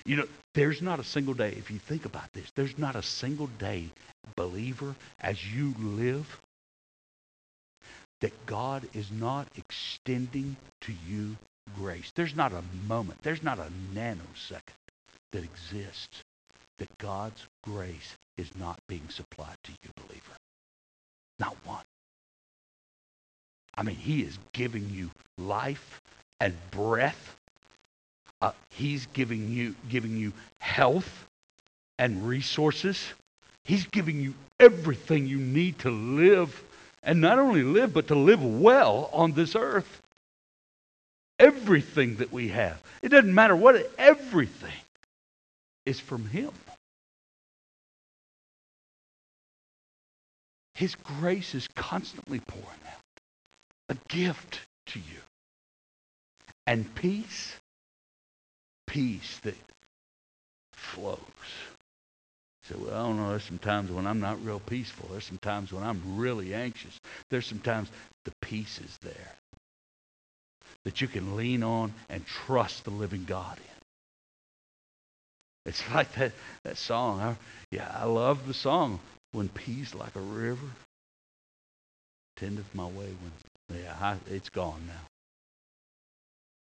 You 0.07 0.17
know, 0.17 0.29
there's 0.55 0.81
not 0.81 1.01
a 1.01 1.05
single 1.05 1.35
day, 1.35 1.55
if 1.59 1.71
you 1.71 1.79
think 1.79 2.07
about 2.07 2.33
this, 2.33 2.51
there's 2.57 2.79
not 2.79 2.97
a 2.97 3.03
single 3.03 3.49
day, 3.59 3.91
believer, 4.37 4.95
as 5.21 5.55
you 5.55 5.75
live, 5.79 6.41
that 8.21 8.47
God 8.47 8.89
is 8.95 9.11
not 9.11 9.49
extending 9.57 10.57
to 10.83 10.93
you 11.09 11.37
grace. 11.77 12.13
There's 12.15 12.37
not 12.37 12.53
a 12.53 12.63
moment, 12.87 13.23
there's 13.23 13.43
not 13.43 13.59
a 13.59 13.69
nanosecond 13.95 14.61
that 15.33 15.45
exists 15.45 16.23
that 16.79 16.99
God's 16.99 17.47
grace 17.63 18.17
is 18.37 18.51
not 18.59 18.79
being 18.89 19.09
supplied 19.09 19.57
to 19.65 19.73
you, 19.73 19.91
believer. 19.97 20.37
Not 21.39 21.57
one. 21.65 21.85
I 23.75 23.83
mean, 23.83 23.97
he 23.97 24.23
is 24.23 24.39
giving 24.53 24.91
you 24.91 25.11
life 25.39 26.01
and 26.41 26.55
breath. 26.71 27.37
Uh, 28.43 28.53
he's 28.71 29.07
giving 29.07 29.51
you 29.51 29.75
giving 29.89 30.17
you 30.17 30.33
health 30.59 31.27
and 31.99 32.27
resources. 32.27 33.13
He's 33.65 33.87
giving 33.87 34.21
you 34.21 34.35
everything 34.59 35.27
you 35.27 35.39
need 35.39 35.79
to 35.81 35.91
live, 35.91 36.63
and 37.03 37.21
not 37.21 37.39
only 37.39 37.63
live, 37.63 37.93
but 37.93 38.09
to 38.09 38.15
live 38.15 38.43
well 38.43 39.09
on 39.13 39.33
this 39.33 39.57
earth 39.57 40.03
everything 41.41 42.17
that 42.17 42.31
we 42.31 42.49
have. 42.49 42.81
It 43.03 43.09
doesn't 43.09 43.35
matter 43.35 43.57
what, 43.57 43.91
everything 43.99 44.71
is 45.87 45.99
from 45.99 46.27
Him. 46.27 46.51
His 50.75 50.95
grace 50.95 51.55
is 51.55 51.67
constantly 51.75 52.41
pouring 52.41 52.81
out 52.87 53.21
a 53.89 53.97
gift 54.09 54.61
to 54.87 54.99
you. 54.99 55.21
And 56.67 56.95
peace, 56.95 57.55
peace 58.87 59.41
that 59.43 59.57
flows. 60.73 61.19
So 62.71 62.79
well, 62.79 62.95
I 62.95 63.07
don't 63.07 63.17
know. 63.17 63.31
There's 63.31 63.45
some 63.45 63.59
times 63.59 63.91
when 63.91 64.07
I'm 64.07 64.21
not 64.21 64.45
real 64.45 64.61
peaceful. 64.61 65.09
There's 65.11 65.25
some 65.25 65.39
times 65.39 65.73
when 65.73 65.83
I'm 65.83 66.17
really 66.17 66.55
anxious. 66.55 67.01
There's 67.29 67.47
some 67.47 67.59
times 67.59 67.89
the 68.25 68.33
peace 68.41 68.79
is 68.79 68.99
there 68.99 69.33
that 70.85 71.01
you 71.01 71.09
can 71.09 71.37
lean 71.37 71.63
on 71.63 71.93
and 72.09 72.25
trust 72.27 72.85
the 72.85 72.91
living 72.91 73.25
God 73.25 73.59
in. 73.59 73.65
It's 75.67 75.83
like 75.95 76.13
that, 76.15 76.33
that 76.65 76.77
song. 76.77 77.21
I, 77.21 77.37
yeah, 77.71 77.91
I 77.93 78.05
love 78.05 78.47
the 78.47 78.55
song. 78.55 79.01
When 79.33 79.49
peace 79.49 79.95
like 79.95 80.15
a 80.17 80.21
river 80.21 80.67
tendeth 82.37 82.75
my 82.75 82.87
way. 82.87 83.15
When 83.69 83.81
yeah, 83.81 83.97
I, 84.01 84.17
it's 84.29 84.49
gone 84.49 84.83
now. 84.87 85.07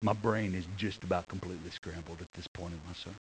My 0.02 0.12
brain 0.14 0.54
is 0.54 0.64
just 0.78 1.04
about 1.04 1.28
completely 1.28 1.70
scrambled 1.70 2.22
at 2.22 2.32
this 2.32 2.46
point 2.46 2.72
in 2.72 2.80
my 2.86 2.94
sermon. 2.94 3.18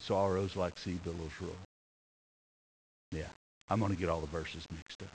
Sorrows 0.00 0.56
like 0.56 0.78
sea 0.78 0.98
billows 1.04 1.30
roll. 1.40 1.56
Yeah, 3.12 3.28
I'm 3.68 3.80
going 3.80 3.92
to 3.92 3.98
get 3.98 4.08
all 4.08 4.20
the 4.20 4.26
verses 4.26 4.64
mixed 4.74 5.02
up. 5.02 5.08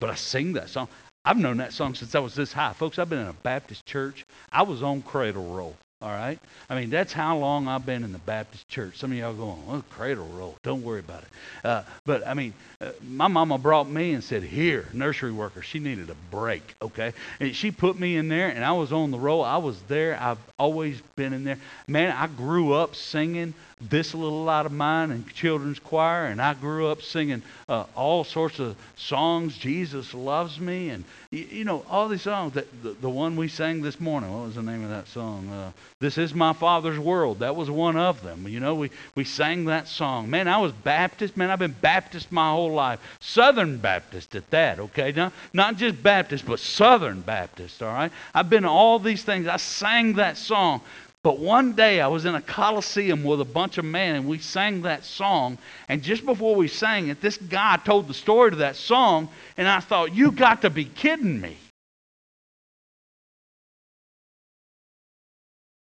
But 0.00 0.10
I 0.10 0.14
sing 0.14 0.52
that 0.54 0.68
song. 0.68 0.88
I've 1.24 1.36
known 1.36 1.58
that 1.58 1.72
song 1.72 1.94
since 1.94 2.14
I 2.14 2.20
was 2.20 2.34
this 2.34 2.52
high. 2.52 2.72
Folks, 2.72 2.98
I've 2.98 3.10
been 3.10 3.18
in 3.18 3.26
a 3.26 3.32
Baptist 3.32 3.84
church. 3.84 4.24
I 4.50 4.62
was 4.62 4.82
on 4.82 5.02
cradle 5.02 5.44
roll. 5.54 5.76
All 6.00 6.10
right? 6.10 6.38
I 6.70 6.76
mean, 6.76 6.90
that's 6.90 7.12
how 7.12 7.36
long 7.36 7.66
I've 7.66 7.84
been 7.84 8.04
in 8.04 8.12
the 8.12 8.18
Baptist 8.18 8.68
church. 8.68 8.96
Some 8.98 9.10
of 9.10 9.18
y'all 9.18 9.34
going, 9.34 9.60
oh, 9.68 9.82
cradle 9.90 10.28
roll. 10.28 10.54
Don't 10.62 10.84
worry 10.84 11.00
about 11.00 11.22
it. 11.22 11.28
Uh, 11.64 11.82
but, 12.06 12.24
I 12.24 12.34
mean, 12.34 12.54
uh, 12.80 12.92
my 13.04 13.26
mama 13.26 13.58
brought 13.58 13.90
me 13.90 14.12
and 14.12 14.22
said, 14.22 14.44
here, 14.44 14.86
nursery 14.92 15.32
worker. 15.32 15.60
She 15.60 15.80
needed 15.80 16.08
a 16.08 16.14
break, 16.30 16.62
okay? 16.80 17.14
And 17.40 17.54
she 17.54 17.72
put 17.72 17.98
me 17.98 18.16
in 18.16 18.28
there, 18.28 18.48
and 18.48 18.64
I 18.64 18.70
was 18.72 18.92
on 18.92 19.10
the 19.10 19.18
roll. 19.18 19.42
I 19.42 19.56
was 19.56 19.82
there. 19.88 20.16
I've 20.20 20.38
always 20.56 21.00
been 21.16 21.32
in 21.32 21.42
there. 21.42 21.58
Man, 21.88 22.14
I 22.16 22.28
grew 22.28 22.74
up 22.74 22.94
singing 22.94 23.54
this 23.80 24.14
little 24.14 24.44
light 24.44 24.66
of 24.66 24.72
mine 24.72 25.10
and 25.10 25.26
children's 25.34 25.78
choir, 25.78 26.26
and 26.26 26.42
I 26.42 26.54
grew 26.54 26.88
up 26.88 27.02
singing 27.02 27.42
uh, 27.68 27.84
all 27.94 28.24
sorts 28.24 28.58
of 28.58 28.76
songs. 28.96 29.56
Jesus 29.56 30.14
loves 30.14 30.58
me, 30.58 30.90
and 30.90 31.04
you, 31.30 31.46
you 31.50 31.64
know 31.64 31.84
all 31.88 32.08
these 32.08 32.22
songs. 32.22 32.54
That 32.54 32.66
the, 32.82 32.90
the, 32.90 33.08
one 33.08 33.36
we 33.36 33.48
sang 33.48 33.82
this 33.82 34.00
morning. 34.00 34.32
What 34.32 34.46
was 34.46 34.54
the 34.56 34.62
name 34.62 34.82
of 34.82 34.90
that 34.90 35.08
song? 35.08 35.48
Uh, 35.48 35.72
this 36.00 36.18
is 36.18 36.34
my 36.34 36.52
Father's 36.52 36.98
world. 36.98 37.40
That 37.40 37.54
was 37.54 37.70
one 37.70 37.96
of 37.96 38.22
them. 38.22 38.48
You 38.48 38.60
know, 38.60 38.74
we 38.74 38.90
we 39.14 39.24
sang 39.24 39.66
that 39.66 39.86
song. 39.86 40.28
Man, 40.28 40.48
I 40.48 40.58
was 40.58 40.72
Baptist. 40.72 41.36
Man, 41.36 41.50
I've 41.50 41.58
been 41.58 41.76
Baptist 41.80 42.32
my 42.32 42.50
whole 42.50 42.72
life. 42.72 43.00
Southern 43.20 43.78
Baptist 43.78 44.34
at 44.34 44.50
that. 44.50 44.80
Okay, 44.80 45.12
not 45.12 45.32
not 45.52 45.76
just 45.76 46.02
Baptist, 46.02 46.46
but 46.46 46.58
Southern 46.58 47.20
Baptist. 47.20 47.82
All 47.82 47.92
right. 47.92 48.12
I've 48.34 48.50
been 48.50 48.64
all 48.64 48.98
these 48.98 49.22
things. 49.22 49.46
I 49.46 49.56
sang 49.56 50.14
that 50.14 50.36
song. 50.36 50.80
But 51.28 51.40
one 51.40 51.74
day 51.74 52.00
I 52.00 52.06
was 52.06 52.24
in 52.24 52.34
a 52.34 52.40
coliseum 52.40 53.22
with 53.22 53.42
a 53.42 53.44
bunch 53.44 53.76
of 53.76 53.84
men 53.84 54.14
and 54.14 54.26
we 54.26 54.38
sang 54.38 54.80
that 54.80 55.04
song. 55.04 55.58
And 55.86 56.02
just 56.02 56.24
before 56.24 56.56
we 56.56 56.68
sang 56.68 57.08
it, 57.08 57.20
this 57.20 57.36
guy 57.36 57.76
told 57.84 58.08
the 58.08 58.14
story 58.14 58.52
to 58.52 58.56
that 58.56 58.76
song. 58.76 59.28
And 59.58 59.68
I 59.68 59.80
thought, 59.80 60.14
you 60.14 60.32
got 60.32 60.62
to 60.62 60.70
be 60.70 60.86
kidding 60.86 61.38
me. 61.38 61.58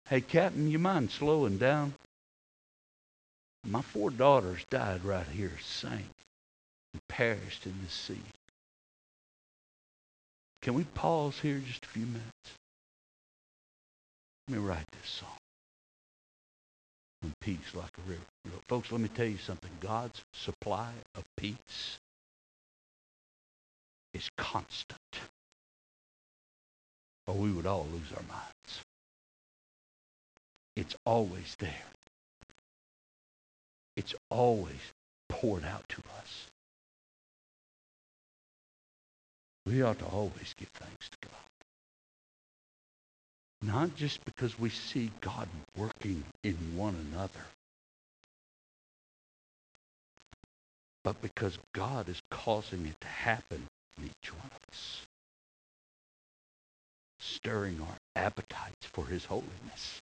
Hey, 0.09 0.21
Captain, 0.21 0.69
you 0.69 0.81
mind 0.81 1.13
slowing 1.13 1.59
down? 1.59 1.95
My 3.65 3.83
four 3.83 4.11
daughters 4.11 4.65
died 4.69 5.05
right 5.05 5.29
here, 5.29 5.53
sank, 5.63 6.11
and 6.93 7.07
perished 7.07 7.67
in 7.67 7.75
the 7.85 7.91
sea. 7.93 8.19
Can 10.63 10.75
we 10.75 10.83
pause 10.83 11.39
here 11.39 11.63
just 11.65 11.85
a 11.85 11.89
few 11.89 12.07
minutes? 12.07 12.51
Let 14.49 14.59
me 14.59 14.65
write 14.65 14.87
this 14.93 15.11
song. 15.11 15.29
And 17.23 17.33
peace 17.41 17.75
like 17.75 17.91
a 17.99 18.11
river. 18.11 18.23
Folks, 18.69 18.93
let 18.93 19.01
me 19.01 19.09
tell 19.09 19.27
you 19.27 19.39
something. 19.39 19.71
God's 19.81 20.23
supply 20.33 20.93
of 21.17 21.25
peace 21.37 21.99
is 24.15 24.29
constant. 24.37 25.01
Or 27.27 27.35
we 27.35 27.51
would 27.51 27.67
all 27.67 27.87
lose 27.93 28.13
our 28.17 28.23
minds. 28.23 28.85
It's 30.77 30.95
always 31.05 31.57
there. 31.59 31.73
It's 33.97 34.15
always 34.31 34.93
poured 35.29 35.65
out 35.65 35.89
to 35.89 36.03
us. 36.21 36.47
We 39.65 39.83
ought 39.83 39.99
to 39.99 40.05
always 40.05 40.55
give 40.57 40.69
thanks 40.69 41.09
to 41.09 41.17
God. 41.29 41.46
Not 43.67 43.97
just 43.97 44.25
because 44.25 44.57
we 44.61 44.71
see 44.71 45.11
God 45.21 45.49
working 45.77 46.23
in 46.45 46.55
one 46.77 46.95
another, 47.11 47.45
but 51.03 51.21
because 51.21 51.59
God 51.75 52.09
is 52.09 52.23
causing 52.31 52.87
it 52.87 53.01
to 53.01 53.09
happen 53.09 53.67
in 53.99 54.05
each 54.05 54.33
one 54.33 54.51
of 54.55 54.73
us, 54.73 55.01
stirring 57.19 57.81
our 57.81 57.97
appetites 58.15 58.87
for 58.93 59.05
his 59.05 59.25
holiness 59.25 60.01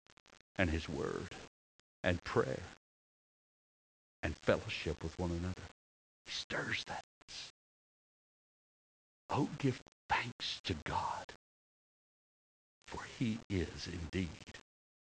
and 0.57 0.69
his 0.69 0.87
word 0.87 1.29
and 2.03 2.23
prayer 2.23 2.61
and 4.21 4.37
fellowship 4.43 5.01
with 5.01 5.17
one 5.17 5.31
another. 5.31 5.67
He 6.27 6.31
stirs 6.31 6.83
that. 6.85 7.03
Oh, 9.31 9.49
give 9.57 9.81
thanks 10.09 10.61
to 10.65 10.75
God 10.85 11.25
for 12.87 12.99
he 13.19 13.37
is 13.49 13.87
indeed 13.87 14.29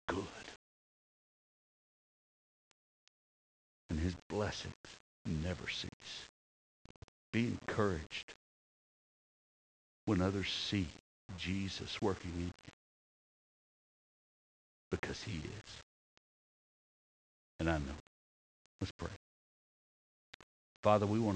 good. 0.07 0.25
And 3.89 3.99
his 3.99 4.15
blessings 4.29 4.73
never 5.25 5.67
cease. 5.69 5.89
Be 7.31 7.47
encouraged 7.47 8.33
when 10.05 10.21
others 10.21 10.51
see 10.51 10.87
Jesus 11.37 12.01
working 12.01 12.31
in 12.35 12.45
you 12.45 12.71
because 14.91 15.21
he 15.23 15.37
is. 15.37 15.73
And 17.59 17.69
I 17.69 17.77
know. 17.77 17.95
Let's 18.81 18.91
pray. 18.91 19.09
Father, 20.83 21.05
we 21.05 21.19
want 21.19 21.33